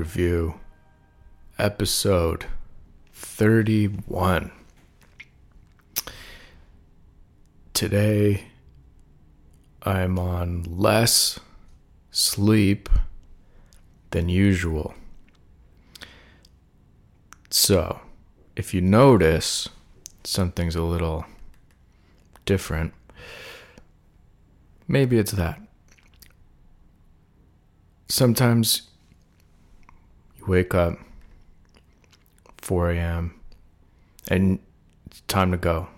[0.00, 0.54] Review,
[1.58, 2.46] episode
[3.12, 4.50] 31.
[7.74, 8.44] Today,
[9.82, 11.38] I'm on less
[12.10, 12.88] sleep
[14.08, 14.94] than usual.
[17.50, 18.00] So,
[18.56, 19.68] if you notice
[20.24, 21.26] something's a little
[22.46, 22.94] different,
[24.88, 25.60] maybe it's that.
[28.08, 28.89] Sometimes
[30.40, 30.98] you wake up
[32.58, 33.34] 4 a.m.
[34.28, 34.58] and
[35.06, 35.88] it's time to go.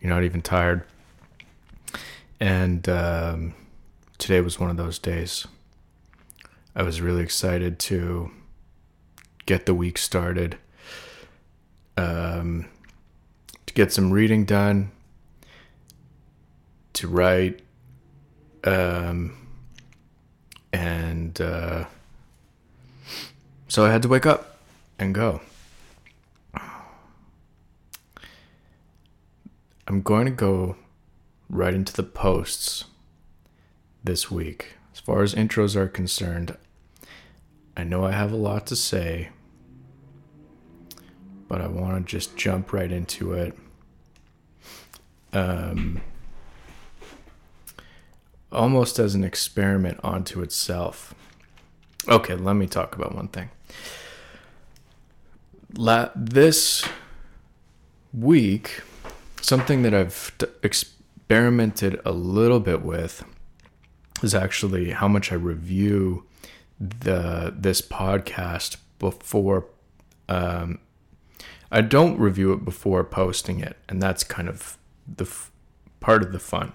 [0.00, 0.84] You're not even tired.
[2.40, 3.54] And um,
[4.16, 5.46] today was one of those days.
[6.74, 8.30] I was really excited to
[9.46, 10.56] get the week started,
[11.96, 12.68] um,
[13.66, 14.92] to get some reading done,
[16.92, 17.60] to write,
[18.62, 19.36] um,
[20.72, 21.86] and uh,
[23.68, 24.58] so I had to wake up
[24.98, 25.40] and go.
[29.86, 30.76] I'm going to go
[31.48, 32.84] right into the posts
[34.04, 34.74] this week.
[34.92, 36.56] As far as intros are concerned,
[37.76, 39.30] I know I have a lot to say,
[41.46, 43.56] but I want to just jump right into it.
[45.32, 46.00] Um,
[48.50, 51.14] almost as an experiment onto itself.
[52.08, 53.50] Okay, let me talk about one thing.
[55.76, 56.86] La- this
[58.12, 58.82] week,
[59.40, 63.24] something that I've t- experimented a little bit with
[64.22, 66.24] is actually how much I review
[66.80, 69.66] the this podcast before
[70.28, 70.78] um,
[71.70, 75.50] I don't review it before posting it, and that's kind of the f-
[76.00, 76.72] part of the fun,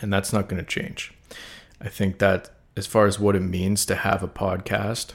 [0.00, 1.14] and that's not going to change.
[1.80, 5.12] I think that as far as what it means to have a podcast,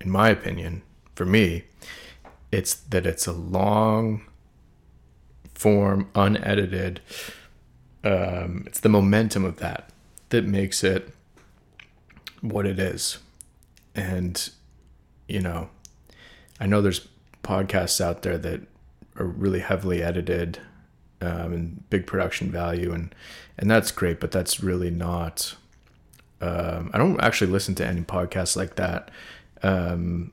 [0.00, 0.82] in my opinion,
[1.14, 1.64] for me,
[2.50, 4.22] it's that it's a long
[5.54, 7.00] form, unedited.
[8.02, 9.90] Um, it's the momentum of that
[10.30, 11.12] that makes it
[12.40, 13.18] what it is.
[13.94, 14.50] And,
[15.28, 15.68] you know,
[16.58, 17.08] I know there's
[17.42, 18.62] podcasts out there that
[19.16, 20.60] are really heavily edited
[21.20, 23.14] um, and big production value, and
[23.58, 25.56] and that's great, but that's really not.
[26.40, 29.10] Um, I don't actually listen to any podcasts like that,
[29.62, 30.32] um,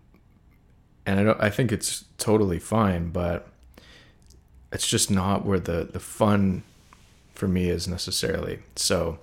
[1.05, 1.41] and I don't.
[1.41, 3.47] I think it's totally fine, but
[4.71, 6.63] it's just not where the the fun
[7.33, 8.59] for me is necessarily.
[8.75, 9.19] So,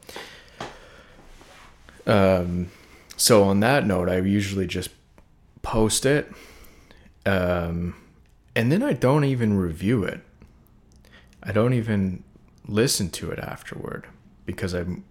[2.06, 2.70] um,
[3.16, 4.91] so on that note, I usually just
[5.62, 6.32] post it,
[7.26, 7.97] um,
[8.56, 10.20] and then I don't even review it.
[11.43, 12.25] I don't even
[12.66, 14.06] listen to it afterward
[14.47, 15.04] because I'm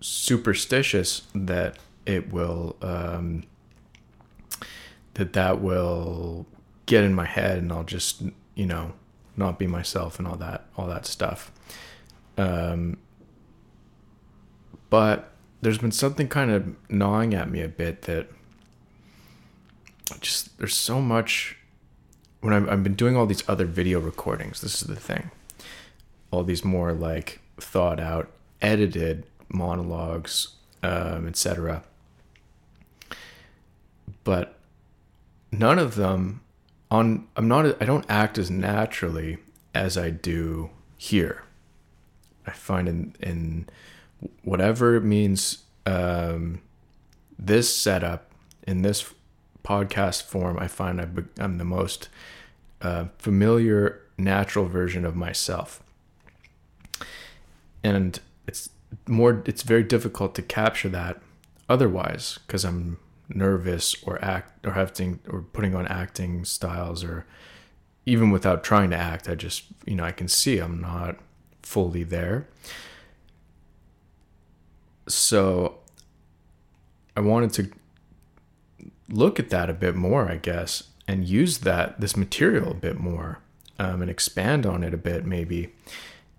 [0.00, 3.44] superstitious that it will um,
[5.14, 6.46] that that will
[6.86, 8.22] get in my head and I'll just
[8.54, 8.92] you know
[9.36, 11.50] not be myself and all that all that stuff.
[12.36, 12.98] Um,
[14.90, 18.28] but there's been something kind of gnawing at me a bit that
[20.20, 21.56] just there's so much
[22.40, 25.30] when I've, I've been doing all these other video recordings this is the thing
[26.30, 30.48] all these more like thought out edited monologues
[30.82, 31.82] um, etc
[34.24, 34.58] but
[35.58, 36.40] none of them
[36.90, 39.38] on i'm not i don't act as naturally
[39.74, 41.42] as i do here.
[42.46, 43.68] I find in in
[44.42, 46.62] whatever means um,
[47.38, 48.30] this setup
[48.66, 49.12] in this
[49.62, 51.00] podcast form i find
[51.38, 52.08] i'm the most
[52.82, 55.82] uh, familiar natural version of myself.
[57.82, 58.70] And it's
[59.06, 61.20] more it's very difficult to capture that
[61.68, 62.98] otherwise because i'm
[63.28, 67.26] nervous or act or having or putting on acting styles or
[68.06, 71.16] even without trying to act i just you know i can see i'm not
[71.62, 72.46] fully there.
[75.06, 75.78] So
[77.16, 77.70] i wanted to
[79.08, 82.98] look at that a bit more i guess and use that this material a bit
[82.98, 83.38] more
[83.78, 85.72] um, and expand on it a bit maybe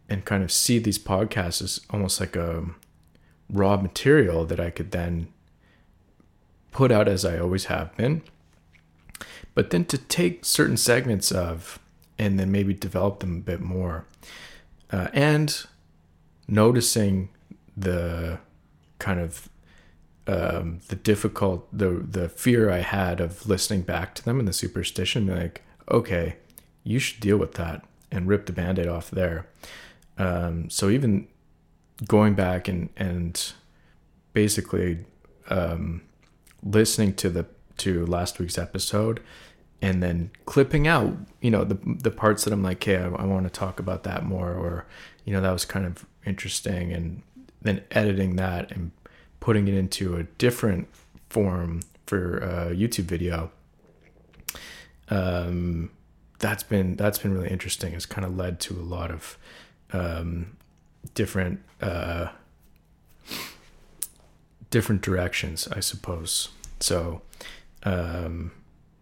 [0.10, 2.66] and kind of see these podcasts as almost like a
[3.50, 5.28] raw material that i could then
[6.76, 8.22] put out as i always have been.
[9.54, 11.80] But then to take certain segments of
[12.20, 14.06] and then maybe develop them a bit more
[14.92, 15.66] uh, and
[16.50, 17.30] noticing
[17.78, 18.40] the
[19.00, 19.48] kind of
[20.28, 24.54] um, the difficult the the fear I had of listening back to them and the
[24.54, 26.36] superstition like okay
[26.84, 29.48] you should deal with that and rip the band-aid off there.
[30.18, 31.30] Um, so even
[32.06, 33.54] going back and and
[34.34, 35.06] basically
[35.50, 36.02] um,
[36.66, 37.46] listening to the
[37.78, 39.22] to last week's episode
[39.82, 43.26] and then clipping out you know the the parts that I'm like hey I, I
[43.26, 44.86] want to talk about that more or
[45.24, 47.22] you know that was kind of interesting and
[47.62, 48.92] then editing that and
[49.40, 50.88] putting it into a different
[51.30, 53.52] form for a YouTube video
[55.10, 55.92] um
[56.40, 57.94] that's been that's been really interesting.
[57.94, 59.38] It's kind of led to a lot of
[59.94, 60.58] um
[61.14, 62.30] different uh
[64.76, 66.50] different directions I suppose
[66.80, 67.22] so
[67.84, 68.52] um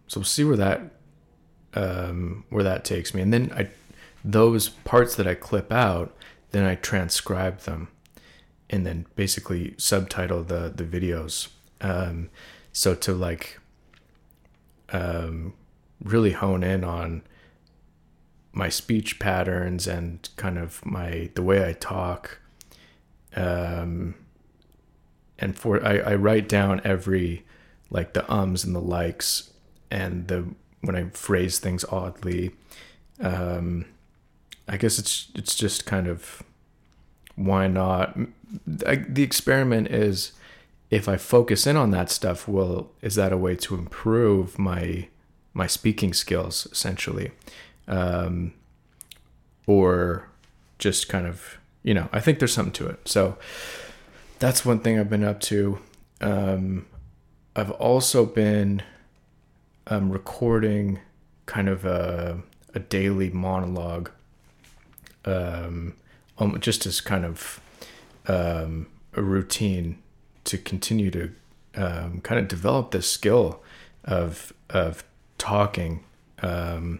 [0.07, 0.91] so we'll see where that
[1.73, 3.21] um, where that takes me.
[3.21, 3.69] And then I
[4.23, 6.15] those parts that I clip out,
[6.51, 7.89] then I transcribe them,
[8.69, 11.49] and then basically subtitle the the videos.
[11.81, 12.29] Um,
[12.71, 13.59] so to like
[14.89, 15.53] um,
[16.03, 17.23] really hone in on
[18.51, 22.39] my speech patterns and kind of my the way I talk.
[23.35, 24.13] Um,
[25.43, 27.43] and for I, I write down every
[27.89, 29.51] like the ums and the likes
[29.91, 30.45] and the
[30.79, 32.51] when I phrase things oddly,
[33.19, 33.85] um,
[34.69, 36.43] I guess it's it's just kind of
[37.35, 38.17] why not?
[38.87, 40.31] I, the experiment is
[40.89, 45.09] if I focus in on that stuff, well, is that a way to improve my
[45.53, 47.31] my speaking skills essentially,
[47.89, 48.53] um,
[49.67, 50.29] or
[50.79, 52.07] just kind of you know?
[52.13, 53.09] I think there's something to it.
[53.09, 53.37] So
[54.43, 55.79] that's one thing I've been up to.
[56.19, 56.85] Um,
[57.55, 58.83] I've also been
[59.87, 60.99] um, recording
[61.45, 62.41] kind of a,
[62.75, 64.11] a daily monologue,
[65.23, 65.93] um,
[66.37, 67.61] um, just as kind of
[68.27, 69.99] um, a routine
[70.43, 71.31] to continue to
[71.75, 73.63] um, kind of develop this skill
[74.03, 75.05] of of
[75.37, 76.03] talking,
[76.41, 76.99] um,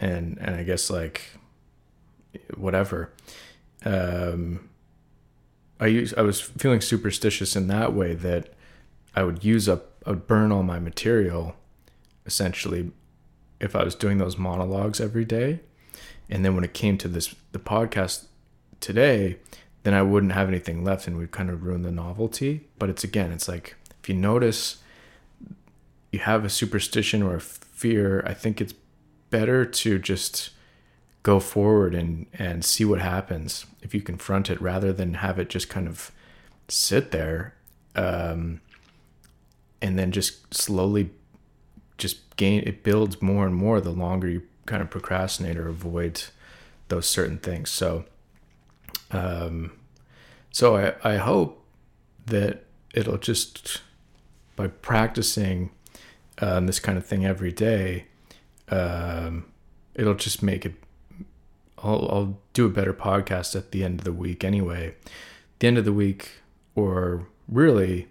[0.00, 1.38] and and I guess like
[2.56, 3.12] whatever.
[3.84, 4.69] Um,
[5.80, 8.52] I use I was feeling superstitious in that way that
[9.16, 11.56] I would use up I would burn all my material
[12.26, 12.92] essentially
[13.58, 15.60] if I was doing those monologues every day.
[16.28, 18.26] And then when it came to this the podcast
[18.80, 19.38] today,
[19.82, 22.68] then I wouldn't have anything left and we'd kind of ruin the novelty.
[22.78, 24.78] But it's again, it's like if you notice
[26.12, 28.74] you have a superstition or a fear, I think it's
[29.30, 30.50] better to just
[31.22, 35.48] go forward and and see what happens if you confront it rather than have it
[35.48, 36.10] just kind of
[36.68, 37.54] sit there
[37.96, 38.60] um,
[39.82, 41.10] and then just slowly
[41.98, 46.24] just gain it builds more and more the longer you kind of procrastinate or avoid
[46.88, 47.70] those certain things.
[47.70, 48.04] So
[49.12, 49.72] um
[50.50, 51.64] so i i hope
[52.26, 52.64] that
[52.94, 53.82] it'll just
[54.56, 55.70] by practicing
[56.38, 58.06] um, this kind of thing every day
[58.68, 59.44] um
[59.94, 60.74] it'll just make it
[61.82, 64.94] I'll, I'll do a better podcast at the end of the week anyway
[65.60, 66.40] the end of the week
[66.74, 68.08] or really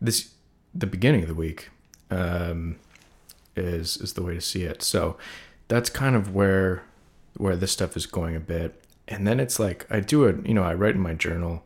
[0.00, 0.32] this
[0.74, 1.70] the beginning of the week
[2.10, 2.76] um,
[3.56, 4.82] is is the way to see it.
[4.82, 5.16] So
[5.68, 6.84] that's kind of where
[7.36, 8.84] where this stuff is going a bit.
[9.08, 11.64] And then it's like I do it, you know, I write in my journal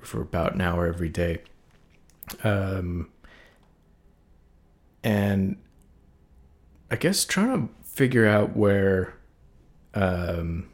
[0.00, 1.38] for about an hour every day.
[2.44, 3.08] Um,
[5.02, 5.56] and
[6.90, 9.14] I guess trying to figure out where
[9.94, 10.68] um,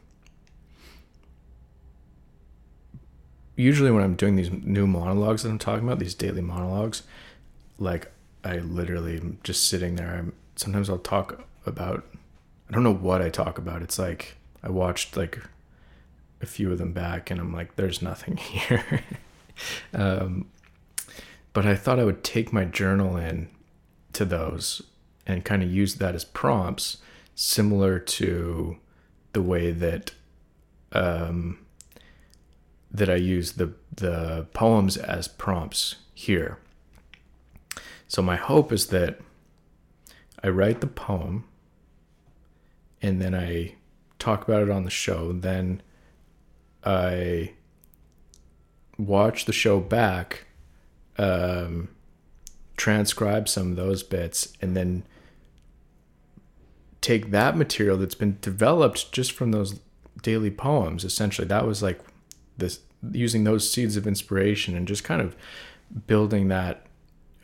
[3.55, 7.03] usually when I'm doing these new monologues that I'm talking about, these daily monologues,
[7.77, 8.11] like
[8.43, 10.15] I literally am just sitting there.
[10.15, 12.05] I'm sometimes I'll talk about
[12.69, 13.81] I don't know what I talk about.
[13.81, 15.39] It's like I watched like
[16.41, 19.03] a few of them back and I'm like there's nothing here.
[19.93, 20.47] um,
[21.53, 23.49] but I thought I would take my journal in
[24.13, 24.81] to those
[25.25, 26.97] and kind of use that as prompts
[27.35, 28.77] similar to
[29.33, 30.11] the way that
[30.91, 31.59] um,
[32.93, 36.59] that I use the the poems as prompts here.
[38.07, 39.19] So my hope is that
[40.43, 41.45] I write the poem
[43.01, 43.75] and then I
[44.19, 45.33] talk about it on the show.
[45.33, 45.81] Then
[46.83, 47.53] I
[48.97, 50.45] watch the show back,
[51.17, 51.89] um,
[52.77, 55.03] transcribe some of those bits, and then
[57.01, 59.79] take that material that's been developed just from those
[60.21, 61.03] daily poems.
[61.03, 61.99] Essentially, that was like
[62.57, 62.79] this
[63.11, 65.35] using those seeds of inspiration and just kind of
[66.07, 66.85] building that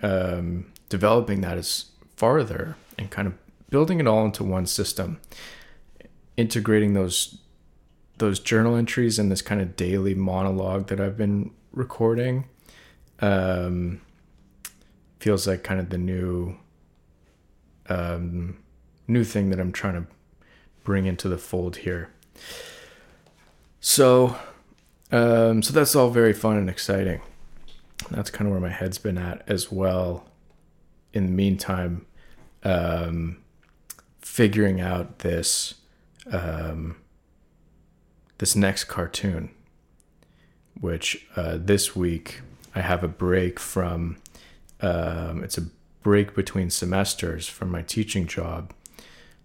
[0.01, 3.33] um, developing that is farther and kind of
[3.69, 5.19] building it all into one system,
[6.37, 7.37] integrating those
[8.17, 12.45] those journal entries and this kind of daily monologue that I've been recording
[13.21, 14.01] um,
[15.19, 16.57] feels like kind of the new
[17.87, 18.57] um,
[19.07, 20.07] new thing that I'm trying to
[20.83, 22.09] bring into the fold here.
[23.79, 24.37] So,
[25.11, 27.21] um, so that's all very fun and exciting.
[28.11, 30.25] that's kind of where my head's been at as well.
[31.13, 32.05] In the meantime,
[32.63, 33.37] um,
[34.21, 35.75] figuring out this
[36.31, 36.97] um,
[38.37, 39.49] this next cartoon,
[40.79, 42.41] which uh, this week
[42.75, 44.17] I have a break from.
[44.81, 45.67] Um, it's a
[46.03, 48.71] break between semesters from my teaching job,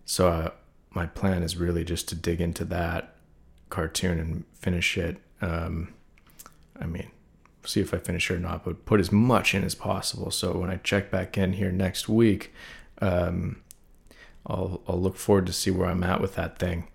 [0.04, 0.50] so uh,
[0.90, 3.16] my plan is really just to dig into that
[3.70, 5.16] cartoon and finish it.
[5.44, 5.92] Um,
[6.80, 7.10] I mean,
[7.64, 10.30] see if I finish or not, but put as much in as possible.
[10.30, 12.52] So when I check back in here next week,
[13.00, 13.60] um,
[14.46, 16.88] I'll I'll look forward to see where I'm at with that thing.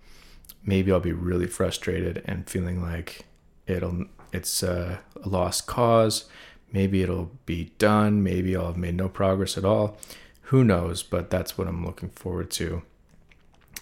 [0.64, 3.26] Maybe I'll be really frustrated and feeling like
[3.66, 6.24] it'll it's a, a lost cause.
[6.72, 8.22] Maybe it'll be done.
[8.22, 9.96] Maybe I'll have made no progress at all.
[10.42, 11.02] Who knows?
[11.02, 12.82] But that's what I'm looking forward to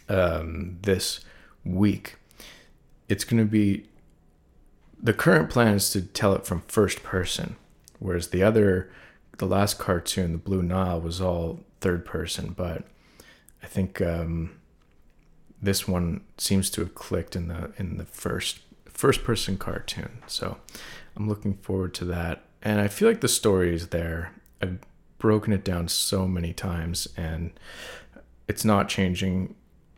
[0.09, 1.21] um, this
[1.65, 2.17] week.
[3.09, 3.89] It's going to be
[5.03, 7.57] the current plan is to tell it from first person,
[7.99, 8.91] whereas the other,
[9.39, 12.55] the last cartoon, the Blue Nile, was all third person.
[12.57, 12.85] But
[13.63, 14.59] I think um,
[15.63, 20.19] this one seems to have clicked in the in the first first person cartoon.
[20.27, 20.59] So
[21.17, 24.33] I'm looking forward to that, and I feel like the story is there.
[24.61, 24.79] I've
[25.19, 27.53] broken it down so many times, and
[28.49, 29.55] it's not changing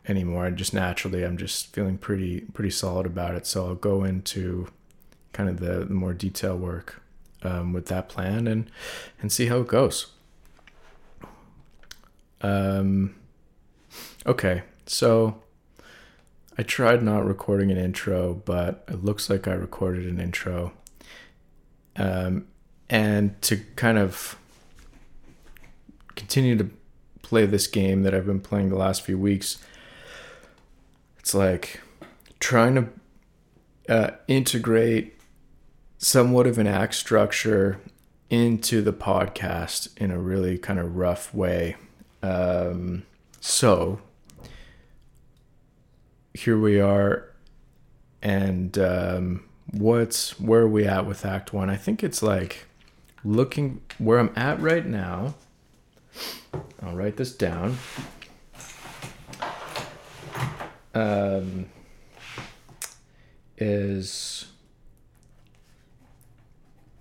[0.07, 0.45] anymore.
[0.45, 3.47] I just naturally, I'm just feeling pretty pretty solid about it.
[3.47, 4.67] So I'll go into
[5.33, 7.01] kind of the, the more detail work
[7.43, 8.69] um, with that plan and
[9.21, 10.07] and see how it goes.
[12.41, 13.15] Um,
[14.25, 15.41] okay, so
[16.57, 20.73] I tried not recording an intro, but it looks like I recorded an intro.
[21.95, 22.47] Um,
[22.89, 24.37] and to kind of
[26.15, 26.69] continue to
[27.21, 29.59] play this game that I've been playing the last few weeks,
[31.19, 31.79] it's like
[32.39, 32.89] trying to
[33.87, 35.20] uh, integrate
[36.01, 37.79] somewhat of an act structure
[38.31, 41.75] into the podcast in a really kind of rough way.
[42.23, 43.03] Um,
[43.39, 44.01] so
[46.33, 47.29] here we are,
[48.21, 51.69] and um, what's where are we at with Act One?
[51.69, 52.65] I think it's like
[53.23, 55.35] looking where I'm at right now.
[56.81, 57.77] I'll write this down.
[60.93, 61.67] Um,
[63.57, 64.50] is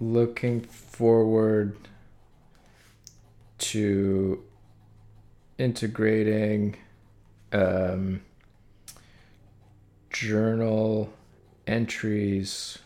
[0.01, 1.77] looking forward
[3.59, 4.43] to
[5.59, 6.77] integrating
[7.53, 8.23] um,
[10.11, 11.13] journal
[11.67, 12.79] entries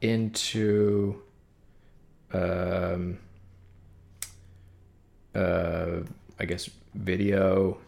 [0.00, 1.20] into
[2.32, 3.18] um,
[5.34, 6.00] uh,
[6.38, 7.78] I guess video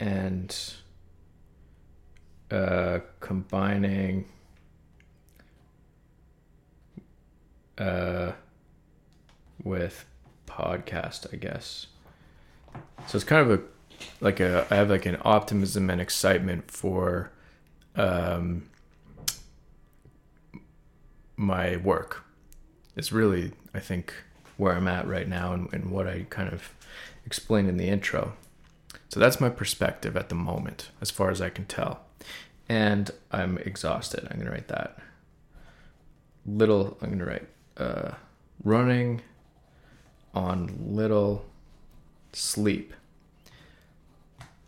[0.00, 0.74] and
[2.50, 4.26] uh, combining
[7.78, 8.32] uh,
[9.62, 10.04] with
[10.46, 11.86] podcast, I guess.
[13.06, 13.62] So it's kind of a
[14.20, 17.30] like a I have like an optimism and excitement for
[17.96, 18.68] um,
[21.36, 22.24] my work.
[22.96, 24.12] It's really I think
[24.56, 26.70] where I'm at right now and, and what I kind of
[27.26, 28.34] explained in the intro.
[29.08, 32.00] So that's my perspective at the moment, as far as I can tell.
[32.68, 34.26] And I'm exhausted.
[34.30, 34.98] I'm gonna write that.
[36.46, 38.12] Little I'm gonna write uh,
[38.62, 39.20] running
[40.34, 41.44] on little
[42.32, 42.92] sleep.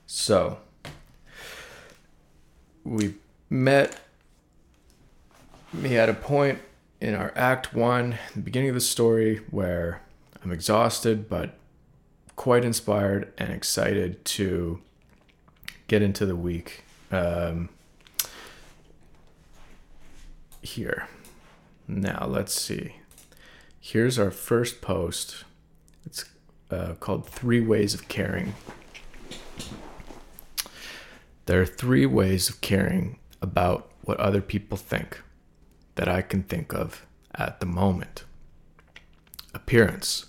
[0.07, 0.59] So
[2.85, 3.15] we
[3.51, 3.99] met
[5.73, 6.61] me at a point
[7.01, 10.01] in our act one, the beginning of the story, where
[10.43, 11.59] I'm exhausted but
[12.37, 14.81] quite inspired and excited to
[15.89, 16.85] get into the week.
[17.11, 17.69] Um,
[20.63, 21.09] here.
[21.89, 22.97] Now, let's see.
[23.79, 25.45] Here's our first post.
[26.05, 26.25] It's
[26.71, 28.55] uh, called Three Ways of Caring.
[31.47, 35.23] There are three ways of caring about what other people think
[35.95, 38.25] that I can think of at the moment
[39.55, 40.27] appearance,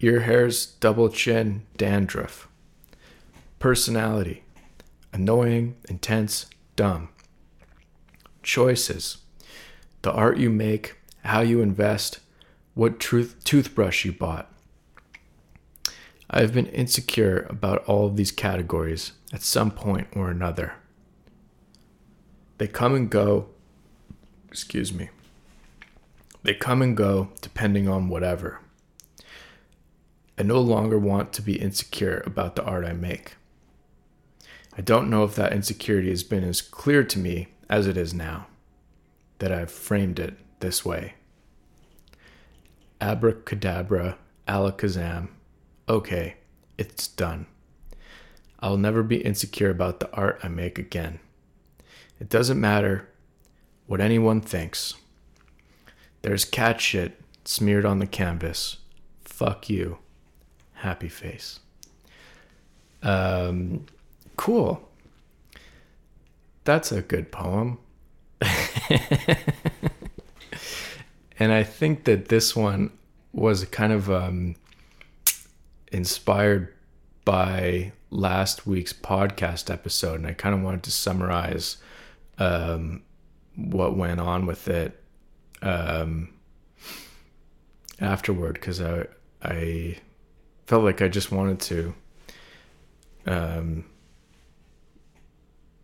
[0.00, 2.48] ear hairs, double chin, dandruff,
[3.58, 4.44] personality,
[5.12, 7.08] annoying, intense, dumb,
[8.42, 9.18] choices,
[10.02, 12.20] the art you make, how you invest,
[12.74, 14.50] what truth, toothbrush you bought.
[16.30, 20.74] I have been insecure about all of these categories at some point or another.
[22.58, 23.48] They come and go,
[24.48, 25.10] excuse me.
[26.42, 28.60] They come and go depending on whatever.
[30.38, 33.34] I no longer want to be insecure about the art I make.
[34.78, 38.14] I don't know if that insecurity has been as clear to me as it is
[38.14, 38.46] now
[39.40, 41.14] that I've framed it this way.
[43.00, 45.28] abracadabra, alakazam.
[45.88, 46.36] Okay,
[46.78, 47.46] it's done.
[48.60, 51.18] I'll never be insecure about the art I make again.
[52.20, 53.08] It doesn't matter
[53.86, 54.94] what anyone thinks.
[56.22, 58.76] There's cat shit smeared on the canvas.
[59.24, 59.98] Fuck you.
[60.74, 61.60] Happy face.
[63.02, 63.86] Um,
[64.36, 64.86] cool.
[66.64, 67.78] That's a good poem.
[71.38, 72.90] And I think that this one
[73.32, 74.56] was kind of um,
[75.92, 76.74] inspired
[77.24, 81.76] by last week's podcast episode, and I kind of wanted to summarize
[82.38, 83.02] um,
[83.56, 84.98] what went on with it
[85.62, 86.32] um,
[88.00, 89.06] afterward because I
[89.42, 89.98] I
[90.66, 91.94] felt like I just wanted to
[93.26, 93.84] um,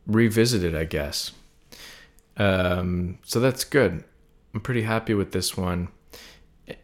[0.06, 1.32] revisit it, I guess.
[2.36, 4.04] Um, so that's good.
[4.54, 5.88] I'm pretty happy with this one,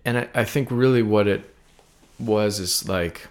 [0.05, 1.45] and I, I think really what it
[2.19, 3.29] was is like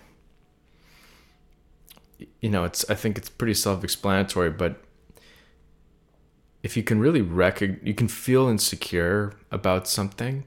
[2.40, 4.84] you know, it's I think it's pretty self-explanatory, but
[6.64, 10.44] if you can really recognize, you can feel insecure about something,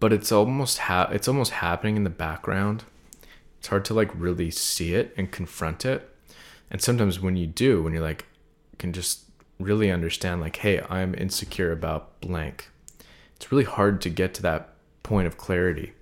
[0.00, 2.84] but it's almost ha- it's almost happening in the background.
[3.58, 6.08] It's hard to like really see it and confront it.
[6.70, 8.26] And sometimes when you do, when you're like
[8.78, 9.24] can just
[9.58, 12.68] really understand like, hey, I'm insecure about blank.
[13.36, 15.92] It's really hard to get to that point of clarity.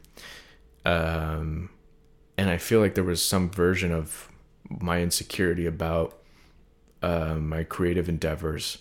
[0.85, 1.71] Um,
[2.37, 4.31] and I feel like there was some version of
[4.69, 6.19] my insecurity about
[7.03, 8.79] uh, my creative endeavors,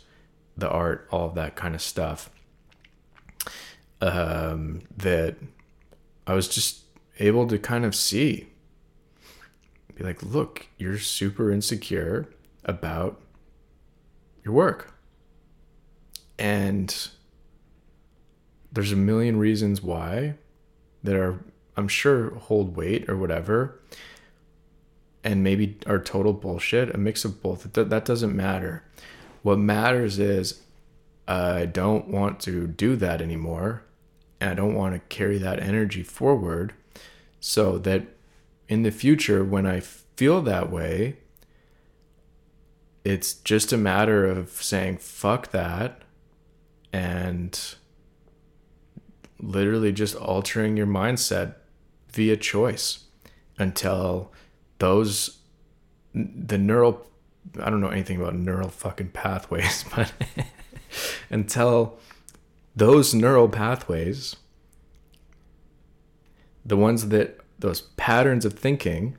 [0.58, 2.30] the art, all of that kind of stuff.
[4.02, 5.38] Um, that
[6.28, 6.84] I was just
[7.20, 8.48] able to kind of see.
[9.96, 12.28] Be like, look, you're super insecure
[12.66, 13.22] about
[14.46, 14.94] your work.
[16.40, 17.10] And
[18.72, 20.36] there's a million reasons why
[21.04, 21.44] that are
[21.76, 23.82] I'm sure hold weight or whatever,
[25.24, 27.74] and maybe are total bullshit, a mix of both.
[27.74, 28.84] That that doesn't matter.
[29.42, 30.62] What matters is
[31.28, 33.84] I don't want to do that anymore.
[34.40, 36.74] And I don't want to carry that energy forward
[37.40, 38.04] so that
[38.68, 41.18] in the future, when I feel that way,
[43.06, 46.02] it's just a matter of saying, fuck that,
[46.92, 47.76] and
[49.40, 51.54] literally just altering your mindset
[52.12, 53.04] via choice
[53.60, 54.32] until
[54.80, 55.40] those
[56.14, 57.06] the neural
[57.62, 60.12] I don't know anything about neural fucking pathways, but
[61.30, 62.00] until
[62.76, 64.36] those neural pathways,
[66.66, 69.16] the ones that those patterns of thinking,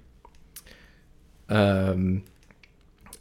[1.48, 2.24] um,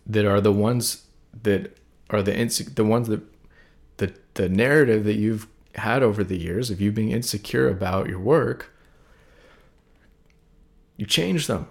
[0.06, 1.06] that are the ones
[1.44, 1.78] that
[2.10, 3.22] are the inse- the ones that
[3.98, 8.20] the the narrative that you've had over the years of you being insecure about your
[8.20, 8.74] work
[10.98, 11.68] you change them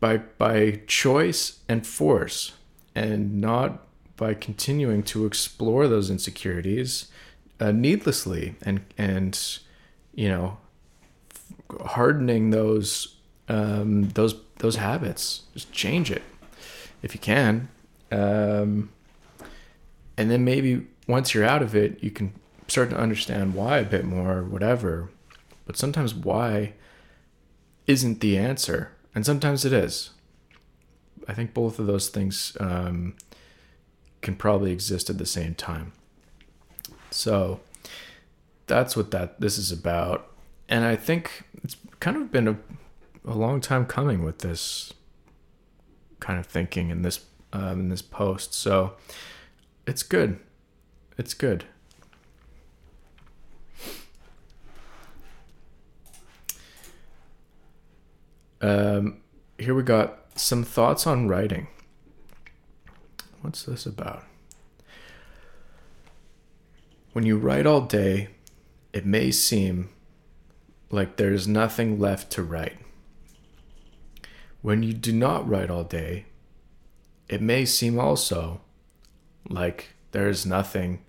[0.00, 2.52] by by choice and force
[2.94, 3.86] and not
[4.16, 7.10] by continuing to explore those insecurities
[7.60, 9.58] uh, needlessly and and
[10.14, 10.58] you know
[11.84, 13.15] hardening those
[13.48, 16.22] um, those those habits just change it
[17.02, 17.68] if you can
[18.10, 18.90] um,
[20.16, 22.32] and then maybe once you're out of it you can
[22.68, 25.10] start to understand why a bit more or whatever
[25.66, 26.72] but sometimes why
[27.86, 30.10] isn't the answer, and sometimes it is.
[31.28, 33.14] I think both of those things um,
[34.22, 35.92] can probably exist at the same time.
[37.10, 37.60] So
[38.66, 40.30] that's what that this is about,
[40.68, 42.56] and I think it's kind of been a,
[43.26, 44.94] a long time coming with this
[46.20, 48.54] kind of thinking in this um, in this post.
[48.54, 48.94] So
[49.86, 50.38] it's good.
[51.18, 51.64] It's good.
[58.60, 59.18] Um,
[59.58, 61.68] here we got some thoughts on writing.
[63.42, 64.24] What's this about?
[67.12, 68.28] When you write all day,
[68.92, 69.90] it may seem
[70.90, 72.78] like there's nothing left to write.
[74.66, 76.24] When you do not write all day,
[77.28, 78.62] it may seem also
[79.48, 81.04] like there is nothing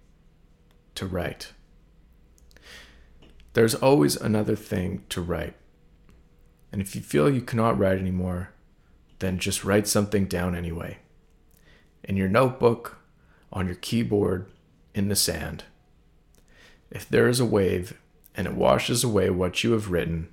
[0.93, 1.53] to write.
[3.53, 5.55] There's always another thing to write.
[6.71, 8.51] And if you feel you cannot write anymore,
[9.17, 10.99] then just write something down anyway.
[12.03, 12.99] In your notebook,
[13.51, 14.51] on your keyboard,
[14.93, 15.63] in the sand.
[16.91, 17.99] If there is a wave
[18.35, 20.29] and it washes away what you have written,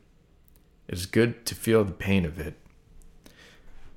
[0.88, 2.58] it is good to feel the pain of it.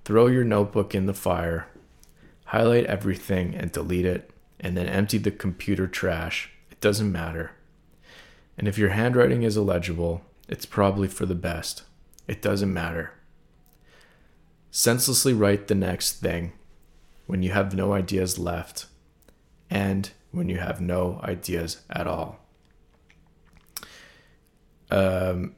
[0.08, 1.68] Throw your notebook in the fire,
[2.46, 6.50] highlight everything and delete it, and then empty the computer trash.
[6.72, 7.52] It doesn't matter.
[8.58, 11.84] And if your handwriting is illegible, it's probably for the best.
[12.26, 13.16] It doesn't matter.
[14.72, 16.54] Senselessly write the next thing
[17.26, 18.86] when you have no ideas left
[19.70, 22.40] and when you have no ideas at all.
[24.90, 25.54] Um,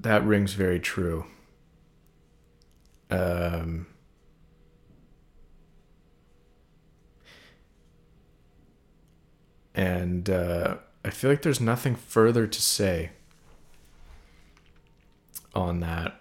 [0.00, 1.26] that rings very true.
[3.12, 3.86] Um,
[9.74, 13.10] and uh, I feel like there's nothing further to say
[15.54, 16.20] on that.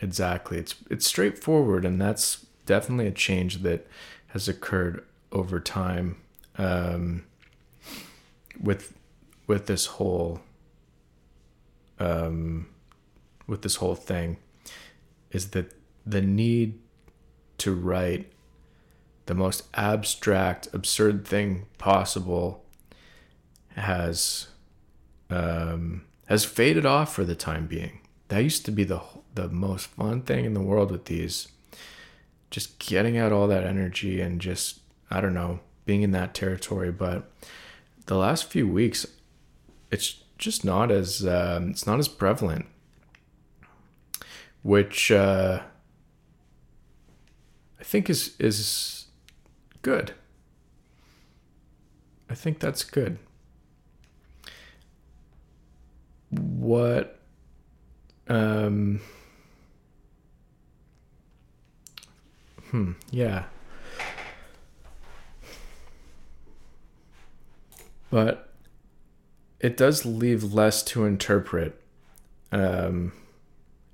[0.00, 3.88] Exactly, it's it's straightforward, and that's definitely a change that
[4.28, 6.18] has occurred over time
[6.56, 7.24] um,
[8.62, 8.96] with
[9.48, 10.40] with this whole
[11.98, 12.68] um,
[13.48, 14.36] with this whole thing
[15.32, 15.72] is that
[16.08, 16.78] the need
[17.58, 18.32] to write
[19.26, 22.64] the most abstract, absurd thing possible
[23.76, 24.48] has
[25.30, 28.00] um, has faded off for the time being.
[28.28, 29.00] That used to be the
[29.34, 31.48] the most fun thing in the world with these.
[32.50, 36.90] Just getting out all that energy and just I don't know being in that territory.
[36.90, 37.30] But
[38.06, 39.06] the last few weeks,
[39.90, 42.66] it's just not as um, it's not as prevalent,
[44.62, 45.60] which uh,
[47.88, 49.06] think is is
[49.80, 50.12] good.
[52.28, 53.18] I think that's good.
[56.30, 57.18] What
[58.28, 59.00] um
[62.70, 63.44] hmm yeah
[68.10, 68.52] but
[69.60, 71.80] it does leave less to interpret
[72.52, 73.12] um,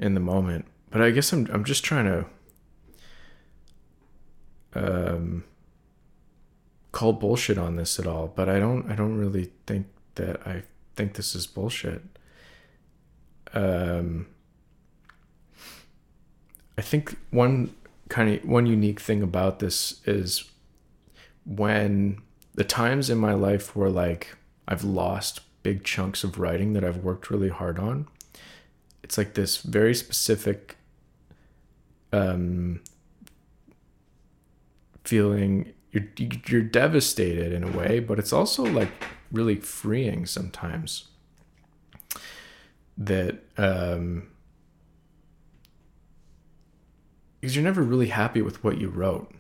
[0.01, 0.65] in the moment.
[0.91, 2.27] But I guess I'm I'm just trying to
[4.75, 5.45] um,
[6.93, 8.29] call bullshit on this at all.
[8.29, 10.63] But I don't I don't really think that I
[10.97, 12.03] think this is bullshit.
[13.53, 14.27] Um,
[16.77, 17.75] I think one
[18.09, 20.51] kind of one unique thing about this is
[21.45, 22.21] when
[22.55, 26.99] the times in my life where like I've lost big chunks of writing that I've
[26.99, 28.07] worked really hard on.
[29.03, 30.77] It's like this very specific
[32.13, 32.81] um,
[35.05, 35.73] feeling.
[35.93, 36.09] You're
[36.49, 38.91] you're devastated in a way, but it's also like
[39.31, 41.09] really freeing sometimes.
[42.97, 44.29] That um,
[47.41, 49.31] because you're never really happy with what you wrote.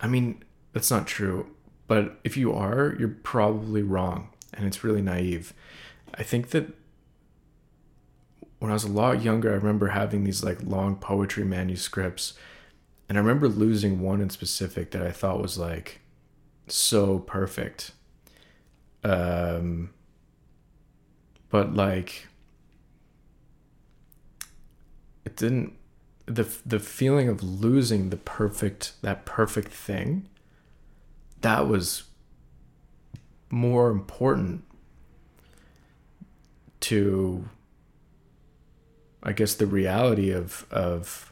[0.00, 0.42] I mean,
[0.72, 1.46] that's not true,
[1.86, 5.54] but if you are, you're probably wrong and it's really naive.
[6.14, 6.74] I think that
[8.58, 12.34] when I was a lot younger, I remember having these like long poetry manuscripts,
[13.12, 16.00] and I remember losing one in specific that I thought was like
[16.66, 17.92] so perfect.
[19.04, 19.90] Um,
[21.50, 22.28] but like
[25.26, 25.74] it didn't
[26.24, 30.30] the the feeling of losing the perfect that perfect thing
[31.42, 32.04] that was
[33.50, 34.64] more important
[36.80, 37.46] to
[39.22, 41.31] I guess the reality of of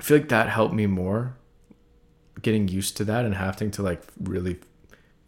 [0.00, 1.36] I feel like that helped me more
[2.40, 4.58] getting used to that and having to like really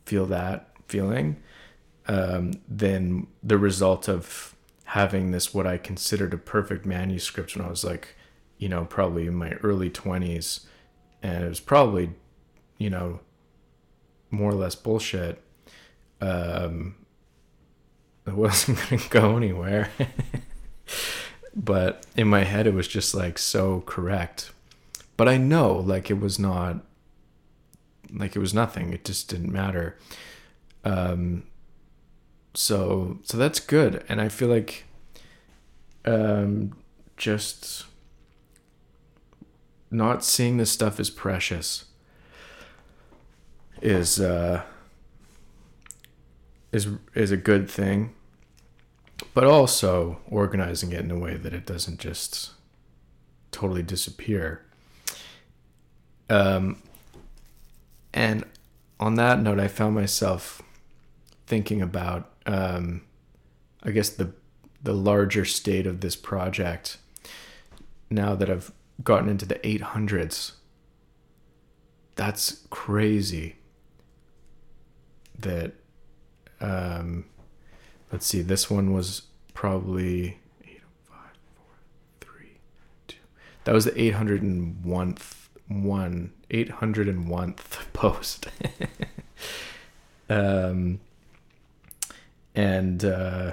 [0.07, 1.37] feel that feeling
[2.09, 7.69] um, than the result of having this what I considered a perfect manuscript when I
[7.69, 8.17] was like,
[8.57, 10.65] you know, probably in my early 20s
[11.23, 12.15] and it was probably,
[12.79, 13.21] you know,
[14.31, 15.43] more or less bullshit,
[16.23, 16.95] um,
[18.27, 19.91] it wasn't going to go anywhere.
[21.55, 24.51] but in my head, it was just like so correct.
[25.23, 26.79] But I know, like, it was not,
[28.13, 28.93] like, it was nothing.
[28.93, 29.97] It just didn't matter.
[30.85, 31.45] Um,
[32.55, 34.05] so, so that's good.
[34.09, 34.85] And I feel like,
[36.05, 36.77] um,
[37.17, 37.87] just
[39.93, 41.85] not seeing this stuff as precious
[43.81, 44.63] is uh,
[46.73, 48.13] is is a good thing,
[49.35, 52.51] but also organizing it in a way that it doesn't just
[53.53, 54.67] totally disappear.
[56.33, 56.83] Um,
[58.14, 58.45] and
[58.99, 60.62] on that note, I found myself
[61.47, 63.03] thinking about, um,
[63.83, 64.33] I guess the
[64.83, 66.97] the larger state of this project.
[68.11, 68.73] Now that I've
[69.05, 70.53] gotten into the 800s,
[72.16, 73.57] that's crazy
[75.38, 75.73] that
[76.61, 77.27] um,
[78.11, 79.23] let's see this one was
[79.55, 80.38] probably
[83.64, 85.41] that was the 801th
[85.73, 88.49] one 801th post
[90.29, 91.01] um
[92.55, 93.53] and uh,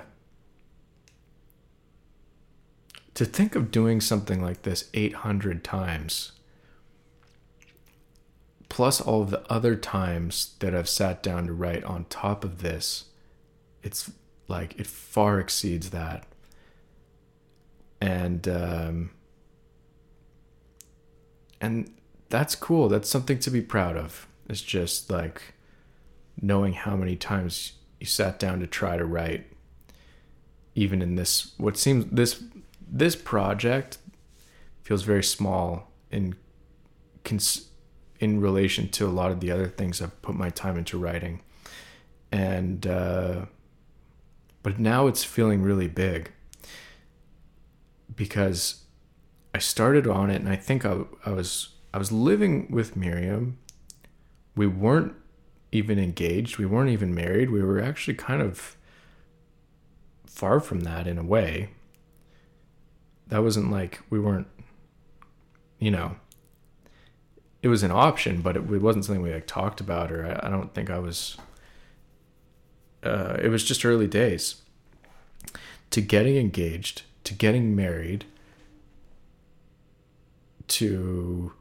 [3.13, 6.33] to think of doing something like this 800 times
[8.69, 12.61] plus all of the other times that I've sat down to write on top of
[12.61, 13.05] this,
[13.83, 14.11] it's
[14.47, 16.25] like it far exceeds that.
[17.99, 19.09] And um,
[21.59, 21.91] and
[22.29, 22.89] that's cool.
[22.89, 24.27] That's something to be proud of.
[24.47, 25.53] It's just like
[26.41, 29.45] knowing how many times you sat down to try to write
[30.73, 32.41] even in this what seems this
[32.89, 33.97] this project
[34.83, 36.35] feels very small in
[37.23, 37.69] cons-
[38.19, 41.41] in relation to a lot of the other things I've put my time into writing.
[42.31, 43.45] And, uh,
[44.61, 46.31] but now it's feeling really big
[48.15, 48.83] because
[49.55, 53.57] I started on it and I think I, I was, I was living with Miriam.
[54.55, 55.13] We weren't
[55.71, 56.57] even engaged.
[56.57, 57.49] We weren't even married.
[57.49, 58.77] We were actually kind of
[60.25, 61.69] far from that in a way.
[63.27, 64.47] That wasn't like we weren't,
[65.79, 66.15] you know,
[67.61, 70.47] it was an option, but it, it wasn't something we like talked about, or I,
[70.47, 71.37] I don't think I was.
[73.03, 74.61] Uh, it was just early days.
[75.91, 78.25] To getting engaged, to getting married,
[80.67, 81.53] to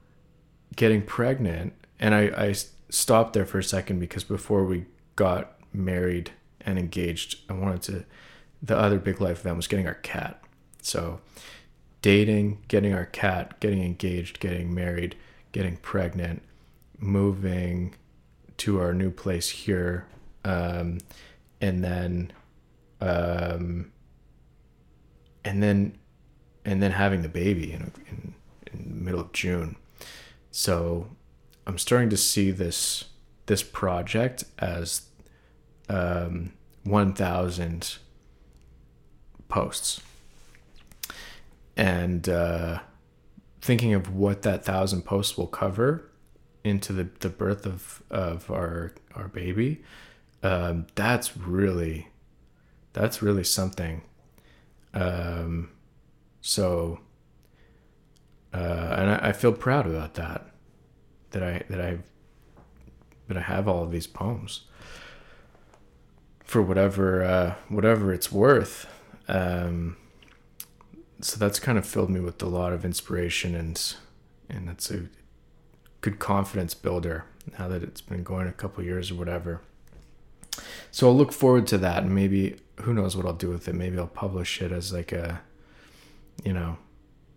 [0.76, 2.54] getting pregnant, and I, I
[2.90, 8.04] stopped there for a second because before we got married and engaged, I wanted to.
[8.60, 10.42] The other big life event was getting our cat.
[10.82, 11.20] So,
[12.02, 15.14] dating, getting our cat, getting engaged, getting married
[15.52, 16.42] getting pregnant,
[16.98, 17.94] moving
[18.58, 20.06] to our new place here,
[20.44, 20.98] um,
[21.60, 22.32] and then,
[23.00, 23.90] um,
[25.44, 25.98] and then,
[26.64, 28.34] and then having the baby in, in,
[28.72, 29.76] in the middle of June.
[30.50, 31.08] So
[31.66, 33.04] I'm starting to see this
[33.46, 35.08] this project as
[35.88, 36.52] um,
[36.84, 37.96] 1,000
[39.48, 40.02] posts,
[41.76, 42.80] and uh,
[43.62, 46.10] thinking of what that thousand posts will cover
[46.62, 49.82] into the, the birth of, of our our baby,
[50.42, 52.08] um, that's really
[52.92, 54.02] that's really something.
[54.94, 55.70] Um,
[56.40, 57.00] so
[58.52, 60.46] uh, and I, I feel proud about that.
[61.30, 61.98] That I that I
[63.28, 64.62] that I have all of these poems
[66.42, 68.86] for whatever uh, whatever it's worth.
[69.28, 69.96] Um,
[71.20, 73.94] so that's kind of filled me with a lot of inspiration and
[74.48, 75.06] and it's a
[76.00, 77.24] good confidence builder
[77.58, 79.60] now that it's been going a couple years or whatever.
[80.90, 83.74] So I'll look forward to that and maybe who knows what I'll do with it.
[83.74, 85.42] Maybe I'll publish it as like a
[86.44, 86.78] you know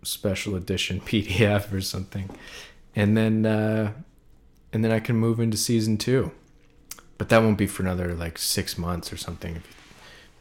[0.02, 2.30] special edition PDF or something.
[2.94, 3.92] And then uh
[4.72, 6.30] and then I can move into season 2.
[7.18, 9.62] But that won't be for another like 6 months or something.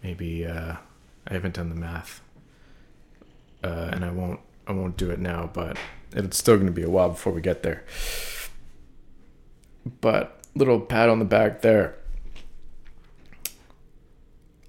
[0.03, 0.75] Maybe uh
[1.27, 2.21] I haven't done the math
[3.63, 5.77] uh, and I won't I won't do it now, but
[6.13, 7.83] it's still going to be a while before we get there.
[10.01, 11.95] But little pat on the back there.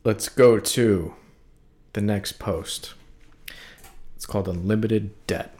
[0.04, 1.14] Let's go to
[1.92, 2.94] the next post.
[4.22, 5.52] It's called Unlimited Debt.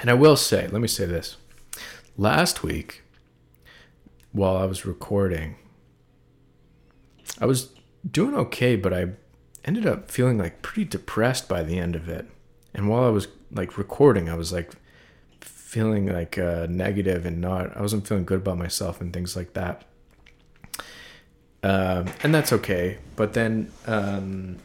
[0.00, 1.36] And I will say, let me say this.
[2.18, 3.04] Last week,
[4.32, 5.54] while I was recording,
[7.40, 7.68] I was
[8.10, 9.10] doing okay, but I
[9.64, 12.26] ended up feeling like pretty depressed by the end of it.
[12.74, 14.72] And while I was like recording, I was like
[15.40, 19.52] feeling like uh, negative and not, I wasn't feeling good about myself and things like
[19.52, 19.84] that.
[21.62, 22.98] Um, and that's okay.
[23.16, 24.58] But then, um,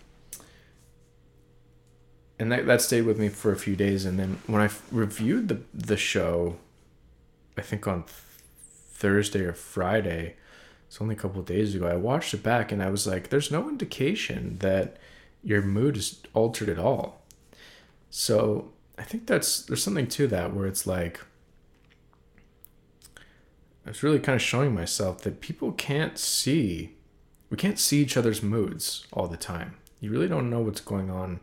[2.39, 4.05] and that, that stayed with me for a few days.
[4.05, 6.57] And then when I reviewed the, the show,
[7.57, 10.35] I think on Thursday or Friday,
[10.87, 11.87] it's only a couple days ago.
[11.87, 14.97] I watched it back and I was like, there's no indication that
[15.43, 17.21] your mood is altered at all.
[18.09, 21.19] So I think that's there's something to that where it's like
[23.87, 26.93] I was really kind of showing myself that people can't see
[27.49, 29.77] we can't see each other's moods all the time.
[30.01, 31.39] You really don't know what's going on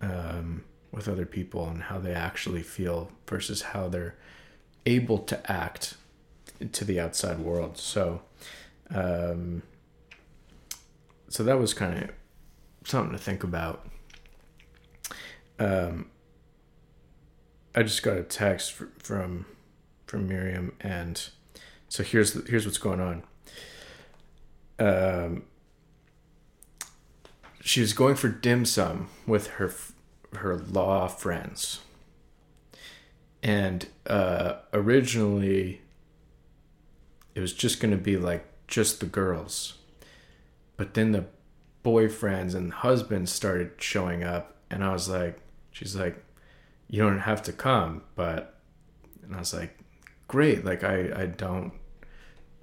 [0.00, 4.16] um, with other people and how they actually feel versus how they're
[4.86, 5.98] able to act
[6.72, 7.76] to the outside world.
[7.76, 8.22] So
[8.88, 9.62] um,
[11.28, 12.10] so that was kind of
[12.84, 13.86] something to think about.
[15.58, 16.06] Um,
[17.74, 19.44] I just got a text from
[20.06, 21.28] from Miriam, and
[21.94, 23.22] so here's here's what's going on.
[24.80, 25.44] Um,
[27.60, 29.72] she was going for dim sum with her
[30.38, 31.82] her law friends,
[33.44, 35.82] and uh, originally
[37.36, 39.74] it was just going to be like just the girls
[40.76, 41.26] but then the
[41.84, 45.38] boyfriends and husbands started showing up and i was like
[45.70, 46.24] she's like
[46.88, 48.58] you don't have to come but
[49.22, 49.78] and i was like
[50.28, 51.72] great like i i don't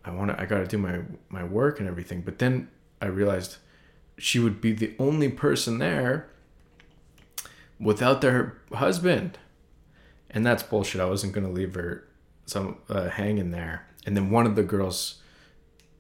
[0.05, 2.67] i want to i gotta do my my work and everything but then
[3.01, 3.57] i realized
[4.17, 6.29] she would be the only person there
[7.79, 9.39] without their husband.
[10.29, 11.01] And that's bullshit.
[11.01, 12.07] I wasn't gonna leave her
[12.45, 13.87] some uh, hanging there.
[14.05, 15.21] And then one of the girls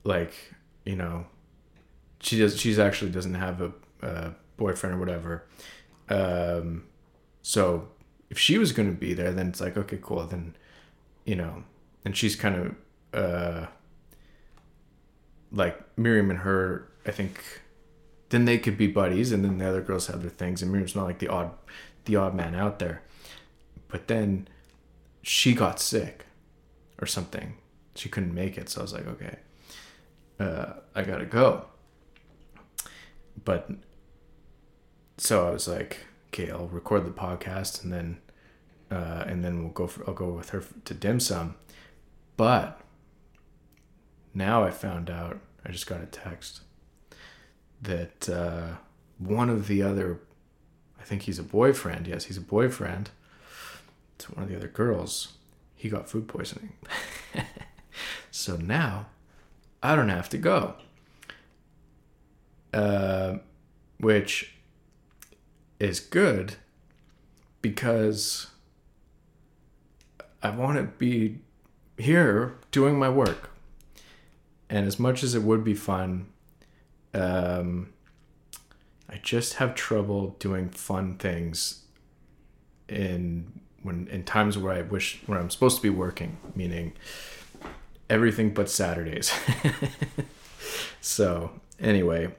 [0.03, 0.33] like
[0.85, 1.25] you know
[2.19, 5.45] she does she's actually doesn't have a, a boyfriend or whatever.
[6.09, 6.85] Um
[7.41, 7.89] so
[8.29, 10.25] if she was going to be there then it's like okay cool.
[10.25, 10.55] Then
[11.25, 11.63] you know
[12.05, 12.75] and she's kind of
[13.19, 13.67] uh
[15.51, 17.61] like miriam and her i think
[18.29, 20.95] then they could be buddies and then the other girls have their things and miriam's
[20.95, 21.51] not like the odd
[22.05, 23.01] the odd man out there.
[23.87, 24.47] But then
[25.21, 26.25] she got sick
[26.99, 27.55] or something.
[27.95, 29.37] She couldn't make it so i was like okay
[30.39, 31.65] uh, i gotta go.
[33.43, 33.69] But
[35.17, 38.17] so I was like, okay, I'll record the podcast and then
[38.89, 41.55] uh, and then we'll go for, I'll go with her to dim sum.
[42.37, 42.81] But
[44.33, 46.61] now I found out I just got a text
[47.81, 48.75] that uh,
[49.17, 50.19] one of the other
[50.99, 52.07] I think he's a boyfriend.
[52.07, 53.09] Yes, he's a boyfriend.
[54.19, 55.33] To one of the other girls,
[55.75, 56.73] he got food poisoning.
[58.31, 59.07] so now
[59.81, 60.75] I don't have to go.
[62.71, 63.37] Uh,
[63.99, 64.53] which
[65.79, 66.55] is good
[67.61, 68.47] because
[70.43, 71.39] I want to be
[71.97, 73.50] here doing my work.
[74.71, 76.27] And as much as it would be fun,
[77.13, 77.91] um,
[79.09, 81.83] I just have trouble doing fun things
[82.87, 86.93] in when in times where I wish when I'm supposed to be working, meaning
[88.09, 89.33] everything but Saturdays.
[91.01, 92.33] so anyway,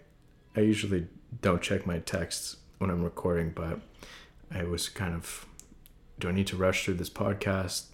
[0.56, 1.08] I usually
[1.42, 3.80] don't check my texts when I'm recording, but
[4.50, 5.46] I was kind of,
[6.18, 7.88] do I need to rush through this podcast?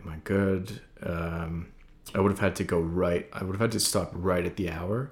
[0.00, 0.80] Am I good?
[1.02, 1.72] Um,
[2.16, 3.28] I would have had to go right.
[3.30, 5.10] I would have had to stop right at the hour,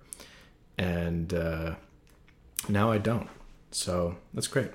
[0.79, 1.75] and uh,
[2.67, 3.29] now I don't.
[3.71, 4.71] So that's great.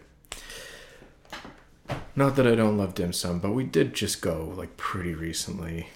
[2.15, 5.87] Not that I don't love dim sum, but we did just go like pretty recently,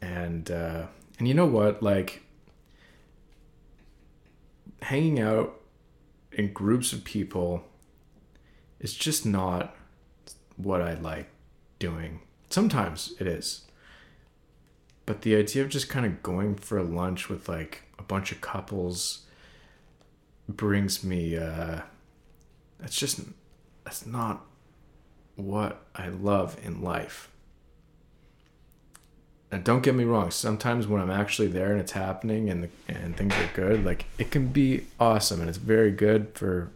[0.00, 1.80] and uh, and you know what?
[1.80, 2.24] Like
[4.80, 5.60] hanging out
[6.32, 7.62] in groups of people
[8.80, 9.76] is just not
[10.56, 11.28] what I like
[11.78, 12.22] doing.
[12.50, 13.62] Sometimes it is.
[15.04, 18.40] But the idea of just kind of going for lunch with like a bunch of
[18.40, 19.20] couples
[20.48, 21.80] brings me uh
[22.78, 23.20] that's just
[23.84, 24.44] that's not
[25.36, 27.30] what I love in life.
[29.50, 32.70] And don't get me wrong sometimes when i'm actually there and it's happening and the,
[32.88, 36.70] and things are good like it can be awesome and it's very good for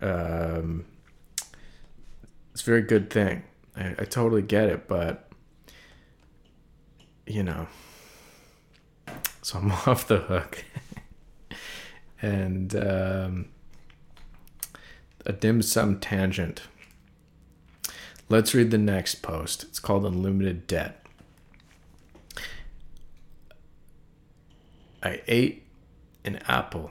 [0.00, 0.86] um
[2.52, 3.42] it's a very good thing.
[3.76, 5.28] I, I totally get it but
[7.26, 7.66] you know
[9.42, 10.64] so i'm off the hook.
[12.22, 13.46] And um
[15.26, 16.62] a dim sum tangent.
[18.28, 19.62] Let's read the next post.
[19.64, 21.04] It's called unlimited debt.
[25.02, 25.62] I ate
[26.24, 26.90] an apple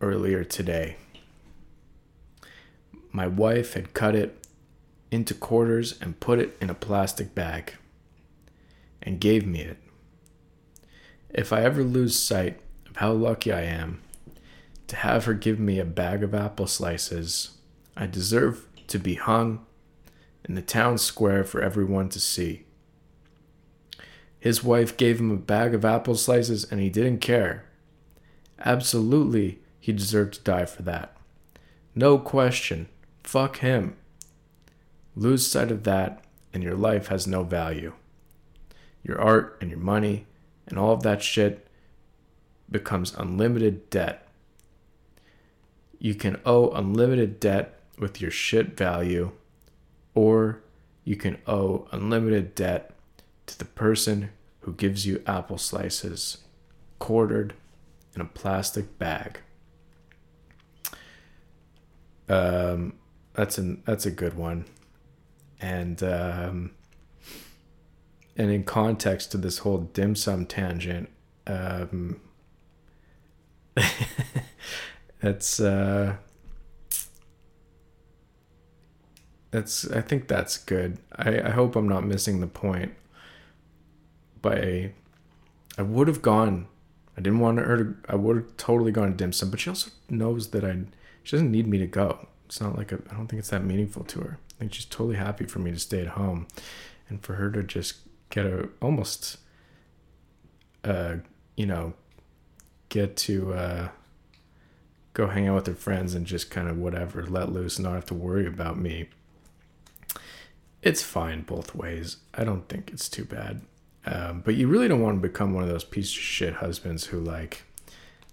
[0.00, 0.96] earlier today.
[3.12, 4.46] My wife had cut it
[5.10, 7.74] into quarters and put it in a plastic bag
[9.04, 9.78] and gave me it.
[11.30, 14.00] If I ever lose sight of how lucky I am
[14.86, 17.58] to have her give me a bag of apple slices,
[17.96, 19.64] I deserve to be hung
[20.44, 22.64] in the town square for everyone to see.
[24.38, 27.64] His wife gave him a bag of apple slices and he didn't care.
[28.64, 31.16] Absolutely, he deserved to die for that.
[31.94, 32.88] No question.
[33.22, 33.96] Fuck him.
[35.16, 37.92] Lose sight of that, and your life has no value.
[39.04, 40.26] Your art and your money
[40.66, 41.68] and all of that shit
[42.70, 44.26] becomes unlimited debt.
[45.98, 49.32] You can owe unlimited debt with your shit value,
[50.14, 50.60] or
[51.04, 52.90] you can owe unlimited debt
[53.46, 54.30] to the person
[54.60, 56.38] who gives you apple slices
[56.98, 57.54] quartered
[58.14, 59.40] in a plastic bag.
[62.28, 62.94] Um,
[63.34, 64.64] that's an that's a good one,
[65.60, 66.70] and um,
[68.36, 71.08] and in context to this whole dim sum tangent,
[71.46, 72.20] um,
[75.22, 76.16] it's uh,
[79.50, 80.98] that's I think that's good.
[81.14, 82.94] I, I hope I'm not missing the point.
[84.42, 84.92] By
[85.78, 86.66] I would have gone.
[87.16, 87.96] I didn't want her to.
[88.08, 90.78] I would have totally gone to dim sum, but she also knows that I.
[91.22, 92.26] She doesn't need me to go.
[92.46, 94.38] It's not like a, I don't think it's that meaningful to her.
[94.50, 96.46] I think she's totally happy for me to stay at home,
[97.08, 97.98] and for her to just
[98.34, 99.38] get a almost.
[100.82, 101.16] Uh,
[101.56, 101.94] you know,
[102.88, 103.88] get to uh,
[105.12, 107.94] go hang out with their friends and just kind of whatever, let loose, and not
[107.94, 109.08] have to worry about me.
[110.82, 112.18] It's fine both ways.
[112.34, 113.62] I don't think it's too bad.
[114.04, 117.06] Um, but you really don't want to become one of those piece of shit husbands
[117.06, 117.62] who like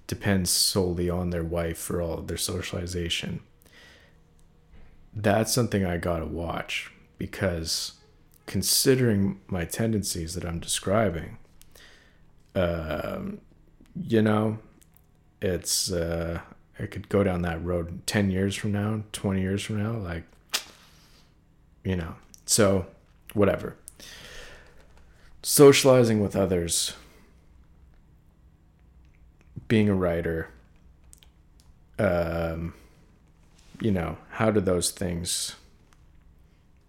[0.07, 3.39] depends solely on their wife for all of their socialization.
[5.13, 7.93] That's something I gotta watch because
[8.45, 11.37] considering my tendencies that I'm describing,
[12.55, 13.39] um,
[13.95, 14.59] you know,
[15.41, 16.41] it's uh,
[16.79, 20.23] I could go down that road ten years from now, twenty years from now, like
[21.83, 22.15] you know.
[22.45, 22.87] So,
[23.33, 23.75] whatever
[25.43, 26.93] socializing with others,
[29.67, 30.49] being a writer,
[31.97, 32.73] um,
[33.79, 35.55] you know, how do those things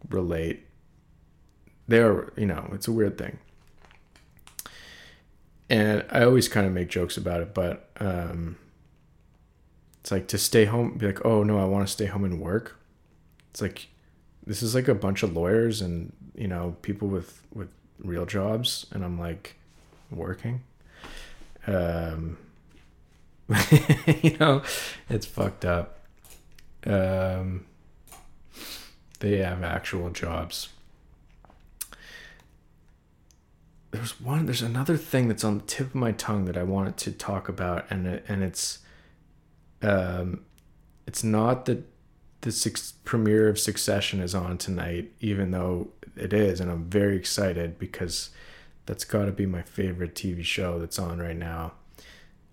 [0.09, 0.67] relate?
[1.89, 3.39] They're, you know, it's a weird thing.
[5.69, 8.57] And I always kind of make jokes about it, but um,
[10.01, 12.41] it's like to stay home, be like, oh no, I want to stay home and
[12.41, 12.79] work.
[13.51, 13.89] It's like,
[14.47, 17.69] this is like a bunch of lawyers and, you know, people with, with
[17.99, 19.57] real jobs and I'm like
[20.11, 20.63] working.
[21.67, 22.37] Um,
[24.23, 24.63] you know,
[25.09, 26.01] it's fucked up.
[26.85, 27.67] Um,
[29.21, 30.69] they have actual jobs.
[33.93, 34.47] There's one.
[34.47, 37.49] There's another thing that's on the tip of my tongue that I wanted to talk
[37.49, 38.79] about, and and it's,
[39.83, 40.45] um,
[41.07, 41.85] it's not that
[42.41, 47.17] the six, premiere of Succession is on tonight, even though it is, and I'm very
[47.17, 48.31] excited because
[48.87, 51.73] that's got to be my favorite TV show that's on right now.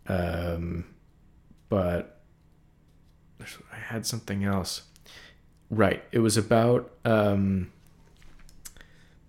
[0.08, 0.86] Um,
[1.70, 2.22] but
[3.72, 4.84] I had something else.
[5.70, 7.72] Right, it was about um,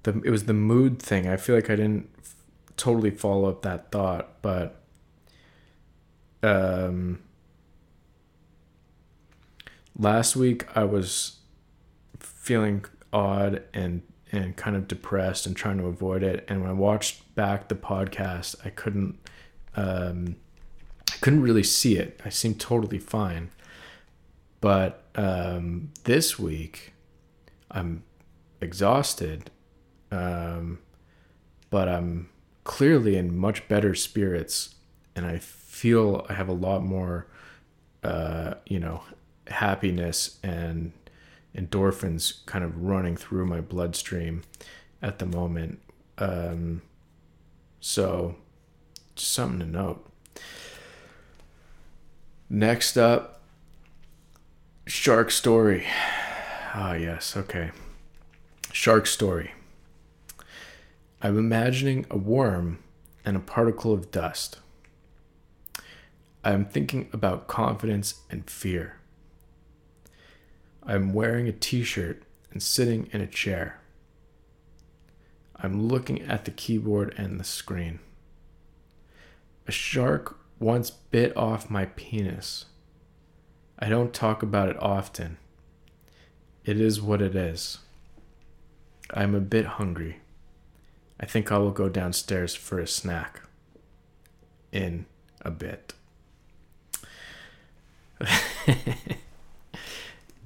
[0.02, 1.28] the it was the mood thing.
[1.28, 2.36] I feel like I didn't f-
[2.76, 4.82] totally follow up that thought, but
[6.42, 7.20] um,
[9.98, 11.38] last week I was
[12.18, 16.44] feeling odd and and kind of depressed and trying to avoid it.
[16.48, 19.18] And when I watched back the podcast, I couldn't
[19.76, 20.36] um,
[21.10, 22.20] I couldn't really see it.
[22.24, 23.50] I seemed totally fine.
[24.60, 26.92] But um, this week,
[27.70, 28.04] I'm
[28.60, 29.50] exhausted,
[30.10, 30.78] um,
[31.70, 32.28] but I'm
[32.64, 34.74] clearly in much better spirits,
[35.14, 37.26] and I feel I have a lot more,
[38.02, 39.02] uh, you know,
[39.46, 40.92] happiness and
[41.56, 44.42] endorphins kind of running through my bloodstream
[45.02, 45.80] at the moment.
[46.18, 46.82] Um,
[47.80, 48.36] so,
[49.16, 50.06] just something to note.
[52.48, 53.40] Next up,
[54.86, 55.86] Shark Story.
[56.74, 57.70] Ah, yes, okay.
[58.72, 59.52] Shark Story.
[61.22, 62.78] I'm imagining a worm
[63.26, 64.58] and a particle of dust.
[66.42, 68.96] I'm thinking about confidence and fear.
[70.82, 73.80] I'm wearing a t shirt and sitting in a chair.
[75.56, 77.98] I'm looking at the keyboard and the screen.
[79.66, 82.64] A shark once bit off my penis.
[83.78, 85.36] I don't talk about it often.
[86.64, 87.78] It is what it is.
[89.12, 90.20] I'm a bit hungry.
[91.20, 93.42] I think I will go downstairs for a snack.
[94.72, 95.06] In
[95.42, 95.92] a bit.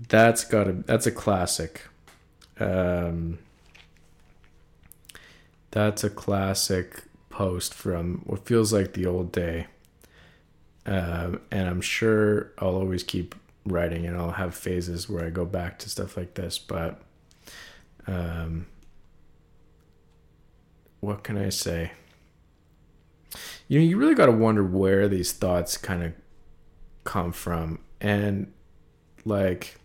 [0.09, 1.83] that's got a that's a classic.
[2.59, 3.39] Um,
[5.71, 9.67] that's a classic post from what feels like the old day.
[10.87, 13.35] Um, and I'm sure I'll always keep
[13.67, 17.01] writing and I'll have phases where I go back to stuff like this, but
[18.07, 18.67] um,
[21.05, 21.93] what can I say?
[23.69, 26.13] You know, you really got to wonder where these thoughts kind of
[27.05, 27.81] come from.
[28.01, 28.53] And
[29.25, 29.79] like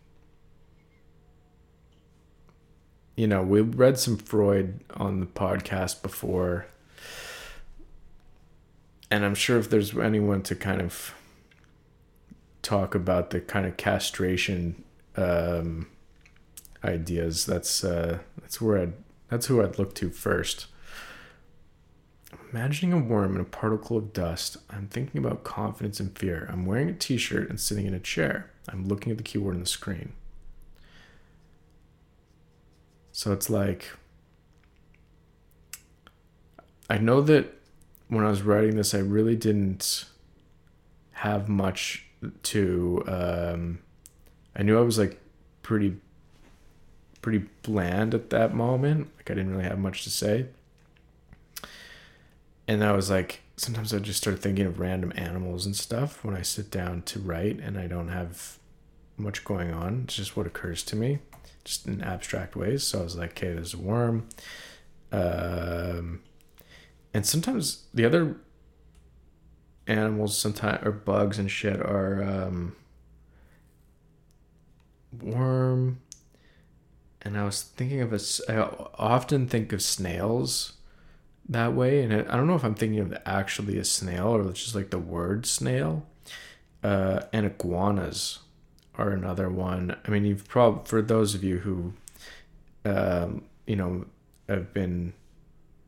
[3.20, 6.68] you know, we read some Freud on the podcast before.
[9.12, 11.14] And I'm sure if there's anyone to kind of
[12.62, 14.86] talk about the kind of castration
[15.18, 15.88] um,
[16.82, 18.94] ideas, that's uh, that's where I'd
[19.28, 20.68] that's who I'd look to first.
[22.52, 26.48] Imagining a worm in a particle of dust, I'm thinking about confidence and fear.
[26.52, 28.50] I'm wearing a t shirt and sitting in a chair.
[28.68, 30.14] I'm looking at the keyboard on the screen.
[33.12, 33.90] So it's like
[36.90, 37.54] I know that
[38.08, 40.06] when I was writing this, I really didn't
[41.12, 42.06] have much
[42.44, 43.04] to.
[43.08, 43.80] Um,
[44.56, 45.20] I knew I was like
[45.62, 45.98] pretty,
[47.22, 49.12] pretty bland at that moment.
[49.18, 50.48] Like I didn't really have much to say.
[52.70, 56.36] And I was like, sometimes I just start thinking of random animals and stuff when
[56.36, 58.60] I sit down to write, and I don't have
[59.18, 60.02] much going on.
[60.04, 61.18] It's just what occurs to me,
[61.64, 62.84] just in abstract ways.
[62.84, 64.30] So I was like, okay, there's a worm.
[65.12, 66.22] Um,
[67.12, 68.36] and sometimes the other
[69.88, 72.76] animals sometimes or bugs and shit are um,
[75.20, 76.00] worm
[77.24, 78.60] and i was thinking of a i
[79.04, 80.74] often think of snails
[81.50, 84.76] that way and i don't know if i'm thinking of actually a snail or just
[84.76, 86.06] like the word snail.
[86.82, 88.40] Uh, and iguanas
[88.96, 89.98] are another one.
[90.06, 91.94] I mean you've probably for those of you who
[92.86, 94.06] um, you know
[94.48, 95.14] have been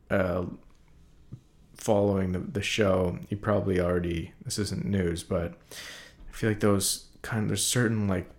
[0.09, 0.45] uh,
[1.75, 5.53] following the, the show, you probably already this isn't news, but
[6.29, 8.29] I feel like those kind of there's certain like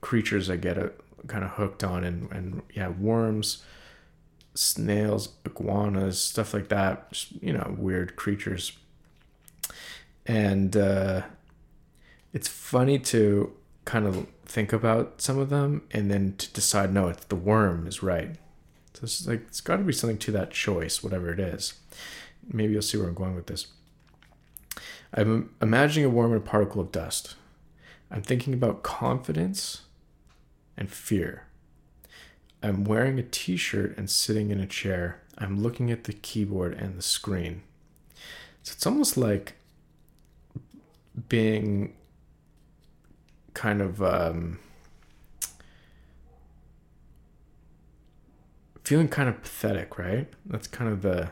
[0.00, 0.92] creatures I get a,
[1.28, 3.62] kind of hooked on and and yeah, worms,
[4.54, 8.72] snails, iguanas, stuff like that, just, you know, weird creatures.
[10.26, 11.22] And uh
[12.32, 13.52] it's funny to
[13.84, 17.86] kind of think about some of them and then to decide no, it's the worm
[17.86, 18.36] is right.
[18.94, 21.74] So it's like it's got to be something to that choice, whatever it is
[22.50, 23.68] maybe you'll see where I'm going with this.
[25.14, 27.36] I'm imagining a worm in a particle of dust.
[28.10, 29.82] I'm thinking about confidence
[30.76, 31.46] and fear.
[32.62, 35.22] I'm wearing a t shirt and sitting in a chair.
[35.38, 37.62] I'm looking at the keyboard and the screen.
[38.62, 39.54] So it's almost like
[41.28, 41.94] being
[43.54, 44.58] kind of um,
[48.84, 50.28] feeling kind of pathetic, right?
[50.46, 51.30] That's kind of the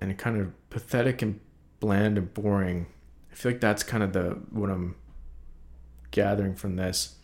[0.00, 1.40] and kind of pathetic and
[1.78, 2.86] bland and boring.
[3.30, 4.96] I feel like that's kind of the what I'm
[6.10, 7.16] gathering from this.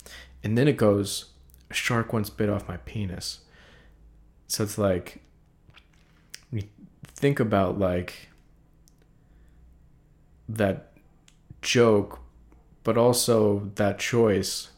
[0.43, 1.27] And then it goes,
[1.71, 3.41] a shark once bit off my penis.
[4.49, 5.23] So it's like
[6.53, 6.65] you
[7.05, 8.29] think about like
[10.49, 10.93] that
[11.63, 12.21] joke,
[12.85, 14.71] but also that choice.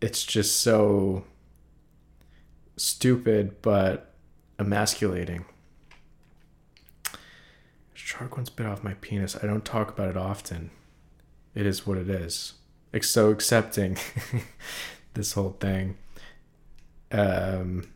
[0.00, 1.24] It's just so
[2.76, 4.14] stupid but
[4.60, 5.44] emasculating
[8.08, 9.36] shark once bit off my penis.
[9.42, 10.70] I don't talk about it often.
[11.54, 12.54] It is what it is.
[12.90, 13.98] It's so accepting
[15.18, 15.96] this whole thing.
[17.10, 17.88] Um,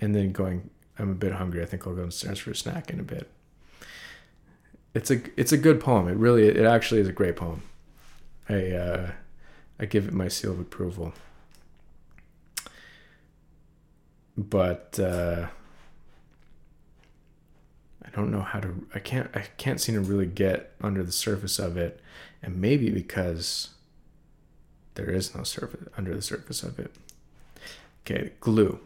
[0.00, 1.60] and then going, I'm a bit hungry.
[1.60, 3.28] I think I'll go downstairs for a snack in a bit.
[4.94, 6.06] It's a it's a good poem.
[6.06, 7.62] It really it actually is a great poem.
[8.48, 9.10] I uh,
[9.80, 11.14] I give it my seal of approval.
[14.36, 15.46] But uh,
[18.04, 21.12] I don't know how to I can't I can't seem to really get under the
[21.12, 22.00] surface of it
[22.42, 23.70] and maybe because
[24.94, 26.94] there is no surface under the surface of it.
[28.04, 28.80] Okay, glue.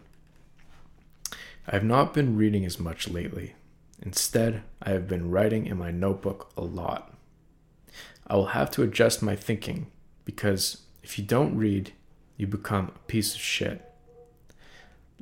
[1.67, 3.55] I have not been reading as much lately.
[4.03, 7.13] Instead, I have been writing in my notebook a lot.
[8.27, 9.87] I will have to adjust my thinking
[10.25, 11.93] because if you don't read,
[12.37, 13.83] you become a piece of shit.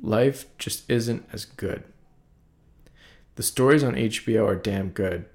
[0.01, 1.83] Life just isn't as good.
[3.35, 5.25] The stories on HBO are damn good,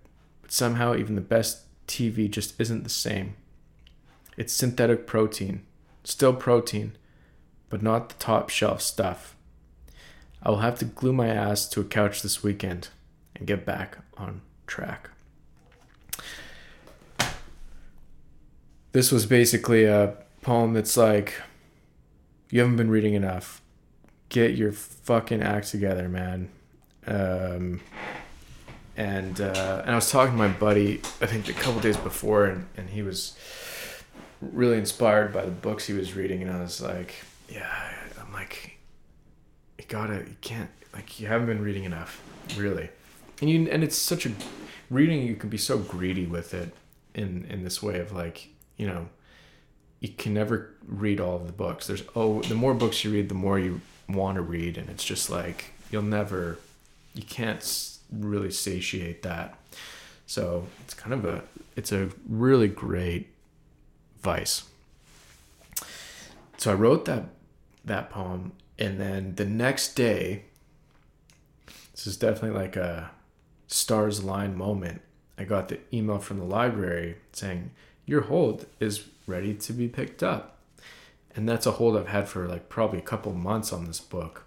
[0.42, 3.36] but somehow even the best TV just isn't the same.
[4.40, 5.66] It's synthetic protein,
[6.02, 6.96] still protein,
[7.68, 9.36] but not the top shelf stuff.
[10.42, 12.88] I will have to glue my ass to a couch this weekend
[13.36, 15.10] and get back on track.
[18.92, 21.34] This was basically a poem that's like,
[22.50, 23.60] you haven't been reading enough.
[24.30, 26.48] Get your fucking act together, man.
[27.06, 27.82] Um,
[28.96, 32.46] and uh, and I was talking to my buddy, I think a couple days before,
[32.46, 33.36] and, and he was
[34.40, 37.14] really inspired by the books he was reading, and I was like,
[37.48, 38.78] yeah, I'm like,
[39.78, 42.22] you gotta, you can't, like, you haven't been reading enough,
[42.56, 42.90] really,
[43.40, 44.32] and you, and it's such a
[44.90, 46.72] reading, you can be so greedy with it,
[47.14, 49.08] in in this way of like, you know,
[50.00, 51.86] you can never read all of the books.
[51.86, 55.04] There's oh, the more books you read, the more you want to read, and it's
[55.04, 56.58] just like you'll never
[57.14, 59.58] you can't really satiate that.
[60.26, 61.42] So it's kind of a
[61.76, 63.28] it's a really great
[64.22, 64.64] vice.
[66.58, 67.24] So I wrote that
[67.84, 70.44] that poem and then the next day
[71.92, 73.10] this is definitely like a
[73.66, 75.00] stars line moment.
[75.38, 77.70] I got the email from the library saying
[78.04, 80.58] your hold is ready to be picked up.
[81.36, 84.44] and that's a hold I've had for like probably a couple months on this book.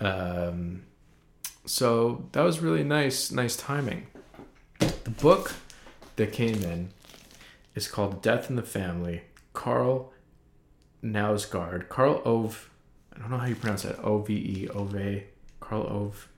[0.00, 0.82] Um,
[1.66, 4.08] so that was really nice, nice timing.
[4.80, 5.54] The book
[6.16, 6.90] that came in
[7.74, 9.22] is called Death in the Family.
[9.52, 10.12] Karl
[11.02, 11.88] Knausgaard.
[11.88, 12.70] Karl Ove,
[13.14, 15.22] I don't know how you pronounce that, O V E, Ove,
[15.60, 16.28] Karl Ove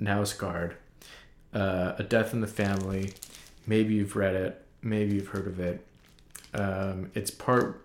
[0.00, 0.74] Knausgaard.
[1.52, 3.12] Uh, a Death in the Family.
[3.66, 5.86] Maybe you've read it, maybe you've heard of it.
[6.52, 7.84] Um, it's part,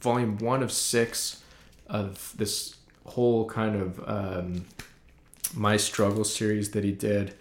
[0.00, 1.42] volume one of six
[1.86, 4.64] of this whole kind of um,
[5.54, 7.34] My Struggle series that he did.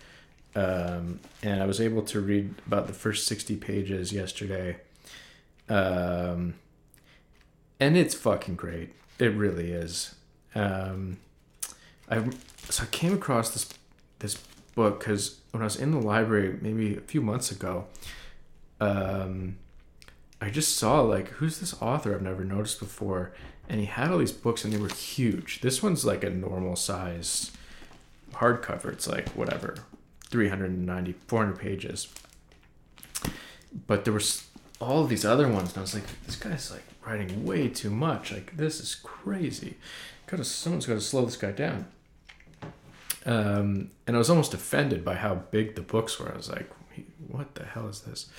[0.53, 4.77] Um, and I was able to read about the first 60 pages yesterday.
[5.69, 6.55] Um,
[7.79, 8.93] and it's fucking great.
[9.17, 10.15] It really is.
[10.53, 11.17] Um,
[12.09, 12.23] I
[12.69, 13.69] so I came across this
[14.19, 14.37] this
[14.75, 17.85] book because when I was in the library maybe a few months ago,
[18.79, 19.57] um,
[20.41, 23.31] I just saw like who's this author I've never noticed before,
[23.69, 25.61] and he had all these books and they were huge.
[25.61, 27.51] This one's like a normal size
[28.33, 28.91] hardcover.
[28.91, 29.75] It's like whatever,
[30.31, 32.07] 390, 400 pages.
[33.87, 34.47] But there was
[34.79, 38.31] all these other ones, and I was like, this guy's like writing way too much.
[38.31, 39.77] Like this is crazy.
[40.27, 41.85] Gotta someone's got to slow this guy down.
[43.25, 46.31] Um, and I was almost offended by how big the books were.
[46.31, 46.69] I was like,
[47.27, 48.29] what the hell is this?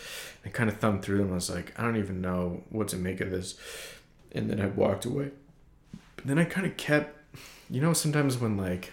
[0.45, 1.31] I kind of thumbed through them.
[1.31, 3.55] I was like, I don't even know what to make of this.
[4.33, 5.31] And then I walked away.
[6.17, 7.17] But then I kind of kept,
[7.71, 8.93] you know, sometimes when like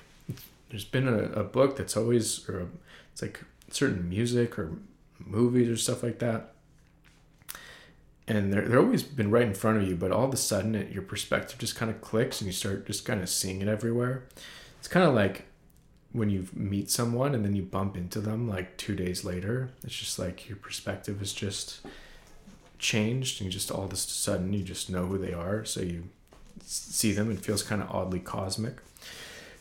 [0.69, 2.67] there's been a, a book that's always, or
[3.19, 4.71] it's like certain music or
[5.19, 6.53] movies or stuff like that.
[8.27, 10.75] And they're, they're always been right in front of you, but all of a sudden
[10.75, 13.67] it, your perspective just kind of clicks and you start just kind of seeing it
[13.67, 14.25] everywhere.
[14.77, 15.45] It's kind of like
[16.11, 19.95] when you meet someone and then you bump into them like two days later it's
[19.95, 21.81] just like your perspective is just
[22.79, 25.81] changed and you just all of a sudden you just know who they are so
[25.81, 26.05] you
[26.65, 28.77] see them and feels kind of oddly cosmic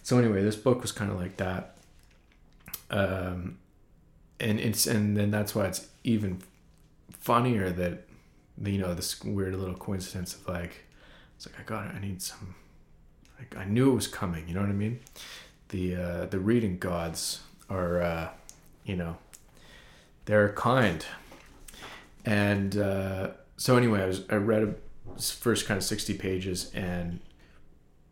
[0.03, 1.77] so anyway this book was kind of like that
[2.91, 3.59] um
[4.41, 6.41] and it's and then that's why it's even
[7.11, 8.05] funnier that
[8.65, 10.85] you know this weird little coincidence of like
[11.37, 12.55] it's like i got it i need some
[13.39, 15.01] like i knew it was coming you know what i mean?
[15.69, 18.29] The uh, the reading gods are uh,
[18.85, 19.19] you know
[20.25, 21.05] they're kind.
[22.25, 24.75] And uh, so anyway I was I read a,
[25.21, 27.19] first kind of 60 pages and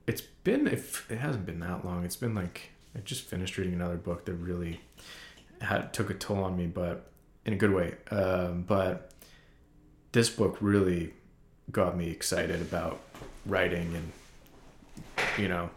[0.09, 3.75] it's been if it hasn't been that long it's been like I just finished reading
[3.75, 4.81] another book that really
[5.61, 7.11] had took a toll on me but
[7.45, 7.95] in a good way.
[8.11, 9.13] Um, but
[10.13, 11.13] this book really
[11.71, 13.01] got me excited about
[13.45, 14.13] writing and
[15.37, 15.69] you know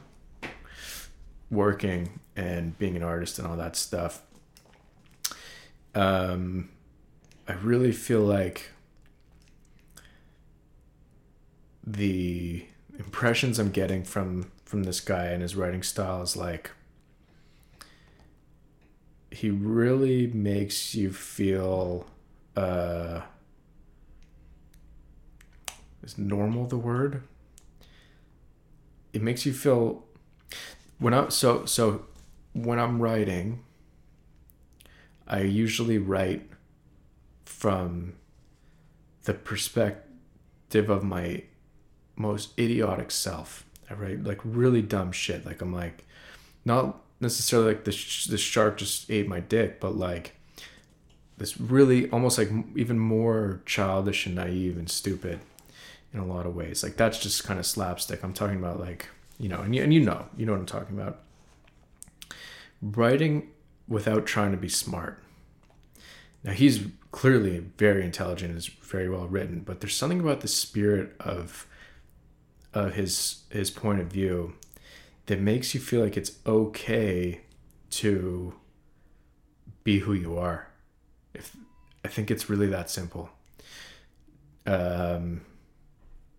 [1.51, 4.22] working and being an artist and all that stuff,
[5.95, 6.70] um,
[7.47, 8.72] I really feel like
[11.86, 12.65] the
[12.97, 16.72] impressions I'm getting from from this guy and his writing style is like
[19.32, 22.06] he really makes you feel
[22.56, 23.22] uh
[26.04, 27.24] is normal the word
[29.14, 30.04] it makes you feel
[31.00, 32.06] when I so so
[32.54, 33.64] when I'm writing,
[35.28, 36.50] I usually write
[37.46, 38.14] from
[39.24, 41.44] the perspective of my
[42.16, 43.66] most idiotic self.
[43.90, 45.46] I write like really dumb shit.
[45.46, 46.06] Like I'm like,
[46.66, 50.36] not necessarily like the sh- the shark just ate my dick, but like
[51.38, 55.39] this really almost like even more childish and naive and stupid
[56.13, 56.84] in a lot of ways.
[56.84, 58.24] Like that's just kind of slapstick.
[58.24, 59.07] I'm talking about like
[59.39, 61.20] you know, and you, and you know, you know what I'm talking about.
[62.82, 63.49] Writing
[63.88, 65.24] without trying to be smart.
[66.43, 71.15] Now he's clearly very intelligent, is very well written, but there's something about the spirit
[71.20, 71.65] of
[72.74, 74.53] of his his point of view
[75.30, 77.42] that makes you feel like it's okay
[77.92, 78.52] to
[79.84, 80.70] be who you are.
[81.36, 81.56] If
[82.04, 83.30] I think it's really that simple.
[84.66, 85.42] Um,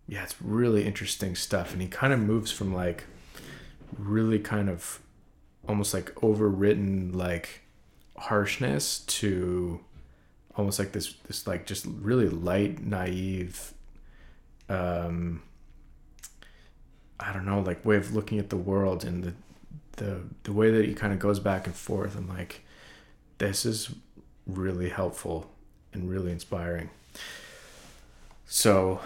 [0.09, 1.71] yeah, it's really interesting stuff.
[1.71, 3.05] And he kind of moves from like
[3.97, 4.99] really kind of
[5.69, 7.61] almost like overwritten like
[8.17, 9.79] harshness to
[10.57, 13.73] almost like this this like just really light naive
[14.67, 15.41] um
[17.21, 19.33] i don't know like way of looking at the world and the
[19.97, 22.61] the the way that he kind of goes back and forth i'm like
[23.37, 23.93] this is
[24.47, 25.49] really helpful
[25.93, 26.89] and really inspiring
[28.45, 28.99] so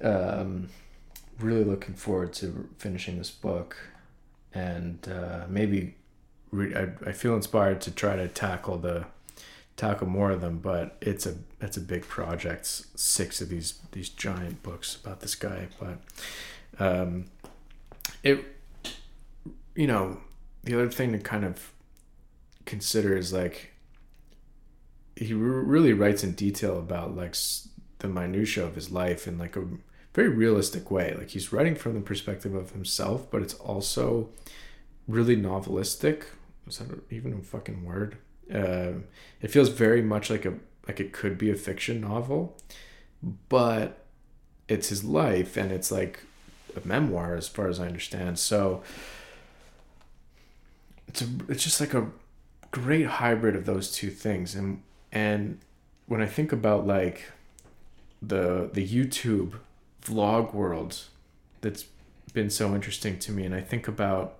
[0.00, 0.68] um,
[1.40, 3.76] really looking forward to finishing this book,
[4.54, 5.96] and uh, maybe
[6.50, 9.06] re- I, I feel inspired to try to tackle the
[9.76, 12.66] tackle more of them, but it's a it's a big project.
[12.66, 15.98] Six of these these giant books about this guy, but
[16.78, 17.26] um,
[18.22, 18.44] it
[19.74, 20.20] you know
[20.64, 21.72] the other thing to kind of
[22.64, 23.72] consider is like
[25.14, 27.34] he really writes in detail about like
[27.98, 29.64] the minutia of his life in like a
[30.16, 31.14] very realistic way.
[31.16, 34.30] Like he's writing from the perspective of himself, but it's also
[35.06, 36.24] really novelistic.
[36.66, 38.16] Is that even a fucking word?
[38.52, 39.00] Uh,
[39.40, 40.54] it feels very much like a
[40.86, 42.56] like it could be a fiction novel,
[43.48, 44.04] but
[44.68, 46.20] it's his life and it's like
[46.76, 48.38] a memoir as far as I understand.
[48.38, 48.82] So
[51.08, 52.08] it's a, it's just like a
[52.70, 55.58] great hybrid of those two things and and
[56.06, 57.30] when I think about like
[58.20, 59.54] the the YouTube
[60.04, 61.04] vlog world
[61.60, 61.86] that's
[62.32, 64.38] been so interesting to me and I think about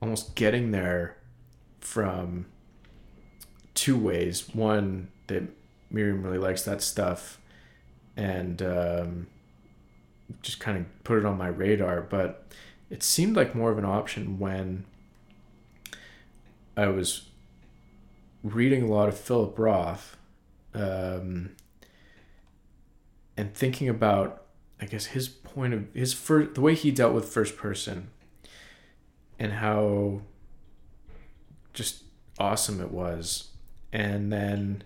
[0.00, 1.16] almost getting there
[1.80, 2.46] from
[3.74, 4.48] two ways.
[4.54, 5.44] One that
[5.90, 7.38] Miriam really likes that stuff
[8.16, 9.26] and um,
[10.42, 12.46] just kind of put it on my radar, but
[12.90, 14.84] it seemed like more of an option when
[16.76, 17.28] I was
[18.42, 20.16] reading a lot of Philip Roth
[20.74, 21.50] um,
[23.36, 24.44] and thinking about,
[24.80, 28.10] I guess, his point of his first, the way he dealt with first person
[29.38, 30.22] and how
[31.72, 32.04] just
[32.38, 33.48] awesome it was.
[33.92, 34.84] And then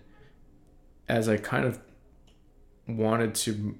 [1.07, 1.79] as I kind of
[2.87, 3.77] wanted to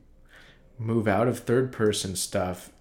[0.84, 2.72] move out of third person stuff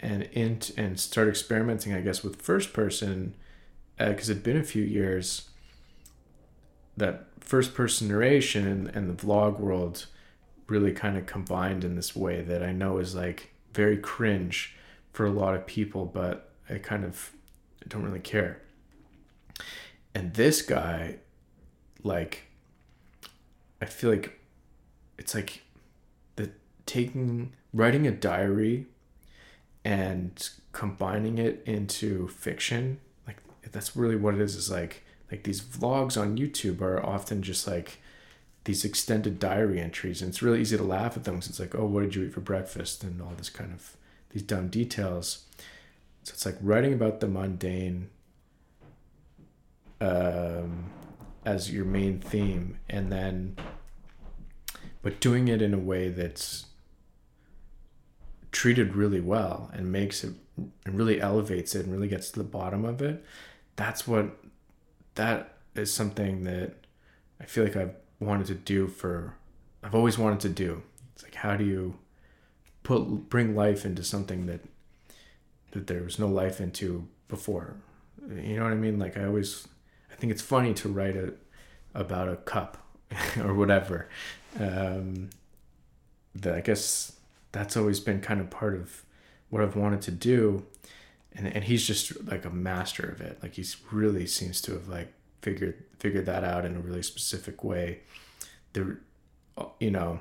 [0.00, 3.34] and into and start experimenting, I guess, with first person,
[3.98, 5.50] because uh, it'd been a few years
[6.96, 10.06] that first person narration and, and the vlog world
[10.66, 14.76] really kind of combined in this way that I know is like very cringe
[15.12, 17.32] for a lot of people, but I kind of
[17.88, 18.60] don't really care.
[20.14, 21.16] And this guy,
[22.02, 22.44] like,
[23.80, 24.38] I feel like
[25.16, 25.62] it's like
[26.88, 28.86] taking, writing a diary
[29.84, 32.98] and combining it into fiction.
[33.26, 33.36] Like,
[33.70, 37.68] that's really what it is, is like, like these vlogs on YouTube are often just
[37.68, 37.98] like
[38.64, 41.74] these extended diary entries, and it's really easy to laugh at them because it's like,
[41.74, 43.96] oh, what did you eat for breakfast, and all this kind of
[44.30, 45.44] these dumb details.
[46.24, 48.10] So it's like writing about the mundane
[50.00, 50.90] um,
[51.46, 53.56] as your main theme, and then
[55.00, 56.66] but doing it in a way that's
[58.58, 60.32] treated really well and makes it
[60.84, 63.24] and really elevates it and really gets to the bottom of it.
[63.76, 64.36] That's what
[65.14, 66.74] that is something that
[67.40, 69.36] I feel like I've wanted to do for
[69.80, 70.82] I've always wanted to do.
[71.14, 72.00] It's like how do you
[72.82, 74.64] put bring life into something that
[75.70, 77.76] that there was no life into before.
[78.28, 78.98] You know what I mean?
[78.98, 79.68] Like I always
[80.10, 81.34] I think it's funny to write a
[81.94, 82.76] about a cup
[83.44, 84.08] or whatever.
[84.58, 85.30] Um
[86.34, 87.17] that I guess
[87.52, 89.04] that's always been kind of part of
[89.50, 90.66] what I've wanted to do
[91.38, 93.38] and and he's just like a master of it.
[93.42, 97.62] Like he's really seems to have like figured figured that out in a really specific
[97.62, 98.00] way.
[98.72, 98.98] There,
[99.56, 100.20] uh, you know,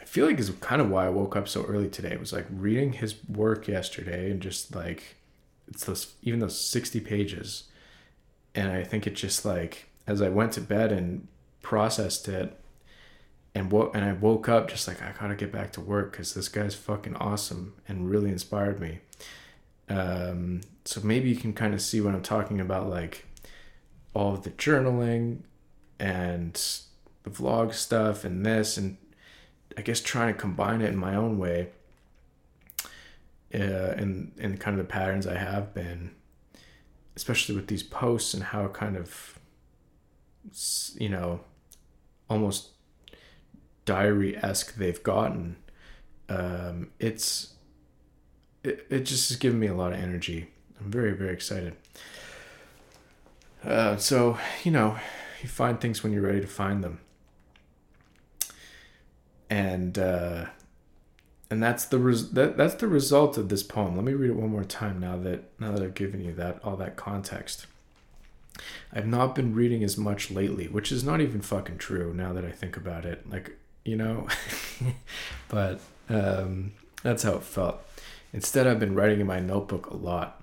[0.00, 2.10] I feel like is kind of why I woke up so early today.
[2.10, 5.16] It was like reading his work yesterday and just like
[5.68, 7.64] it's those even those sixty pages,
[8.54, 11.28] and I think it just like as I went to bed and
[11.62, 12.58] processed it
[13.58, 16.34] and what and I woke up just like I gotta get back to work because
[16.34, 19.00] this guy's fucking awesome and really inspired me.
[19.88, 23.26] Um, so maybe you can kind of see what I'm talking about, like
[24.14, 25.40] all of the journaling
[25.98, 26.54] and
[27.24, 28.96] the vlog stuff and this, and
[29.76, 31.70] I guess trying to combine it in my own way.
[33.52, 36.10] Uh, and and kind of the patterns I have been,
[37.16, 39.38] especially with these posts and how kind of,
[40.98, 41.40] you know,
[42.28, 42.68] almost
[43.88, 45.56] diary esque they've gotten.
[46.28, 47.54] Um, it's
[48.62, 50.40] it, it just has given me a lot of energy.
[50.78, 51.74] I'm very, very excited.
[53.64, 54.98] Uh, so, you know,
[55.42, 57.00] you find things when you're ready to find them.
[59.50, 60.46] And uh,
[61.50, 63.96] and that's the res- that, that's the result of this poem.
[63.96, 66.60] Let me read it one more time now that now that I've given you that
[66.62, 67.66] all that context.
[68.92, 72.44] I've not been reading as much lately, which is not even fucking true now that
[72.44, 73.30] I think about it.
[73.30, 73.56] Like,
[73.88, 74.26] you know,
[75.48, 76.72] but um,
[77.02, 77.82] that's how it felt.
[78.32, 80.42] Instead, I've been writing in my notebook a lot.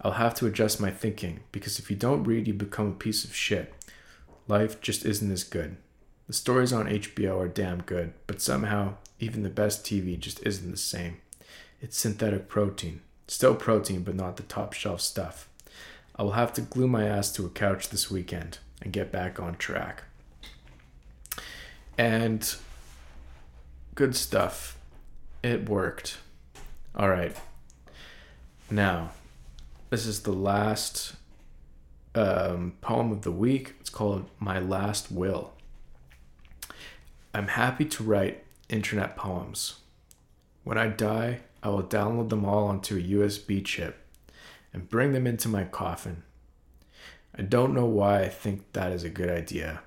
[0.00, 3.24] I'll have to adjust my thinking because if you don't read, you become a piece
[3.24, 3.72] of shit.
[4.48, 5.76] Life just isn't as good.
[6.26, 10.70] The stories on HBO are damn good, but somehow, even the best TV just isn't
[10.70, 11.18] the same.
[11.80, 13.00] It's synthetic protein.
[13.28, 15.48] Still protein, but not the top shelf stuff.
[16.16, 19.40] I will have to glue my ass to a couch this weekend and get back
[19.40, 20.04] on track.
[21.96, 22.54] And
[23.94, 24.78] good stuff.
[25.42, 26.18] It worked.
[26.94, 27.36] All right.
[28.70, 29.10] Now,
[29.90, 31.14] this is the last
[32.14, 33.74] um, poem of the week.
[33.80, 35.52] It's called My Last Will.
[37.34, 39.80] I'm happy to write internet poems.
[40.64, 43.98] When I die, I will download them all onto a USB chip
[44.72, 46.22] and bring them into my coffin.
[47.36, 49.80] I don't know why I think that is a good idea.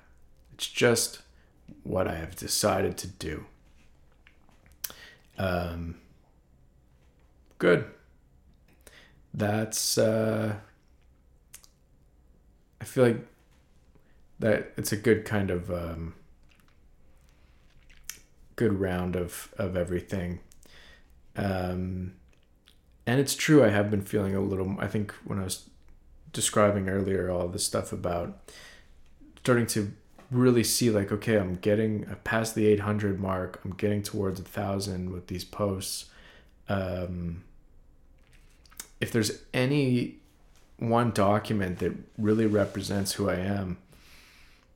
[0.54, 1.20] It's just
[1.82, 3.46] what I have decided to do.
[5.38, 5.96] Um,
[7.58, 7.84] good.
[9.34, 10.54] That's, uh,
[12.80, 13.26] I feel like
[14.38, 16.14] that it's a good kind of, um,
[18.54, 20.40] good round of, of everything.
[21.36, 22.14] Um,
[23.06, 25.68] and it's true, I have been feeling a little, I think when I was
[26.32, 28.50] describing earlier, all this stuff about
[29.38, 29.92] starting to
[30.30, 35.10] really see like, okay, I'm getting past the 800 mark, I'm getting towards a thousand
[35.12, 36.06] with these posts.
[36.68, 37.44] Um,
[39.00, 40.16] if there's any
[40.78, 43.78] one document that really represents who I am,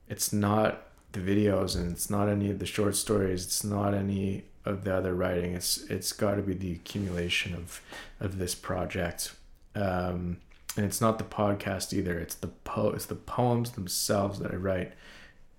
[0.07, 4.45] it's not the videos and it's not any of the short stories, it's not any
[4.65, 5.53] of the other writing.
[5.53, 7.81] It's it's got to be the accumulation of
[8.19, 9.33] of this project,
[9.75, 10.37] um,
[10.77, 12.17] and it's not the podcast either.
[12.19, 14.93] It's the po it's the poems themselves that I write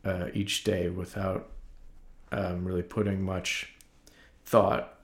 [0.04, 1.48] uh, each day without
[2.30, 3.74] um, really putting much
[4.44, 4.98] thought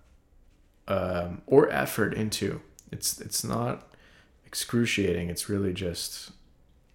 [0.88, 2.61] um, or effort into.
[2.90, 3.92] It's it's not
[4.46, 5.28] excruciating.
[5.28, 6.30] It's really just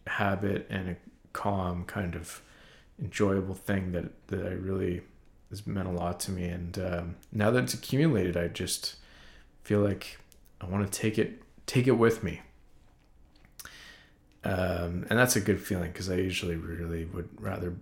[0.08, 0.96] habit and a
[1.32, 2.42] calm kind of
[3.00, 5.02] enjoyable thing that that I really
[5.50, 6.46] has meant a lot to me.
[6.46, 8.96] And um, now that it's accumulated, I just
[9.64, 10.18] feel like
[10.60, 12.42] I want to take it take it with me.
[14.46, 17.76] Um, and that's a good feeling because I usually really would rather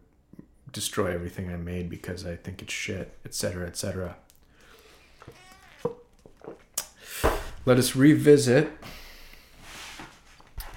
[0.71, 4.15] destroy everything I made because I think it's shit, etc., etc.
[7.65, 8.71] Let us revisit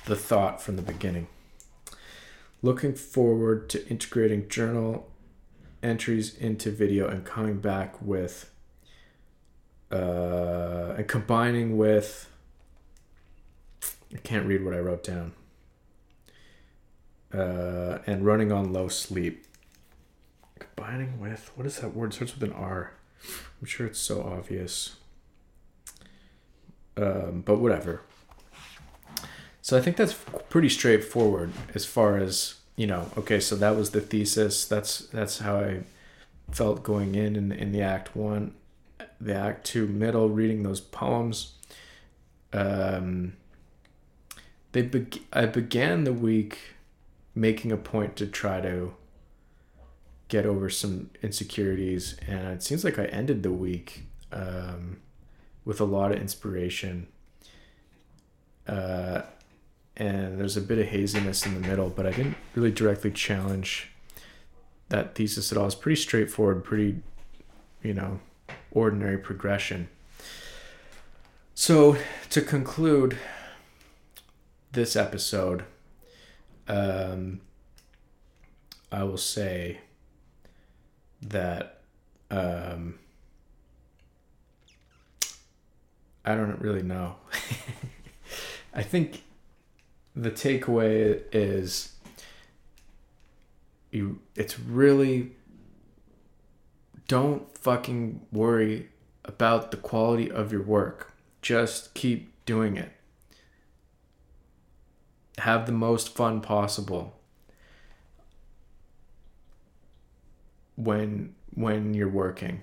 [0.04, 1.28] the thought from the beginning.
[2.62, 5.10] Looking forward to integrating journal
[5.82, 8.50] entries into video and coming back with
[9.90, 12.28] uh, and combining with
[14.14, 15.32] I can't read what I wrote down.
[17.32, 19.44] Uh, and running on low sleep.
[20.58, 22.12] Combining with what is that word?
[22.12, 22.92] It starts with an R.
[23.60, 24.96] I'm sure it's so obvious.
[26.96, 28.02] Um, but whatever.
[29.62, 30.14] So I think that's
[30.50, 34.66] pretty straightforward as far as you know, okay, so that was the thesis.
[34.66, 35.84] That's that's how I
[36.50, 38.54] felt going in in, in the act one,
[39.20, 41.54] the act two middle, reading those poems.
[42.52, 43.34] Um,
[44.72, 46.58] they be- I began the week
[47.34, 48.94] making a point to try to
[50.28, 54.98] get over some insecurities, and it seems like I ended the week um,
[55.64, 57.08] with a lot of inspiration.
[58.66, 59.22] Uh,
[59.96, 63.90] and there's a bit of haziness in the middle, but I didn't really directly challenge
[64.88, 65.66] that thesis at all.
[65.66, 67.00] It's pretty straightforward, pretty,
[67.82, 68.20] you know,
[68.72, 69.88] ordinary progression.
[71.54, 71.96] So
[72.30, 73.16] to conclude
[74.72, 75.64] this episode,
[76.66, 77.40] um,
[78.90, 79.78] I will say
[81.22, 81.80] that
[82.30, 82.98] um,
[86.24, 87.16] I don't really know.
[88.74, 89.22] I think
[90.16, 91.92] the takeaway is
[93.90, 95.32] you it's really
[97.06, 98.88] don't fucking worry
[99.24, 101.12] about the quality of your work.
[101.42, 102.90] Just keep doing it.
[105.38, 107.16] Have the most fun possible
[110.76, 112.62] when when you're working.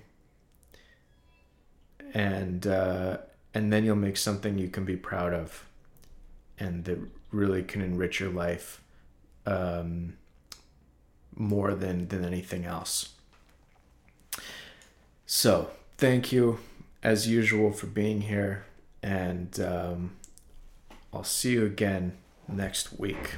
[2.14, 3.18] And uh,
[3.54, 5.66] and then you'll make something you can be proud of
[6.62, 7.00] and that
[7.32, 8.82] really can enrich your life
[9.46, 10.14] um,
[11.36, 13.14] more than than anything else.
[15.26, 16.60] So thank you
[17.02, 18.66] as usual for being here,
[19.02, 20.12] and um,
[21.12, 23.36] I'll see you again next week.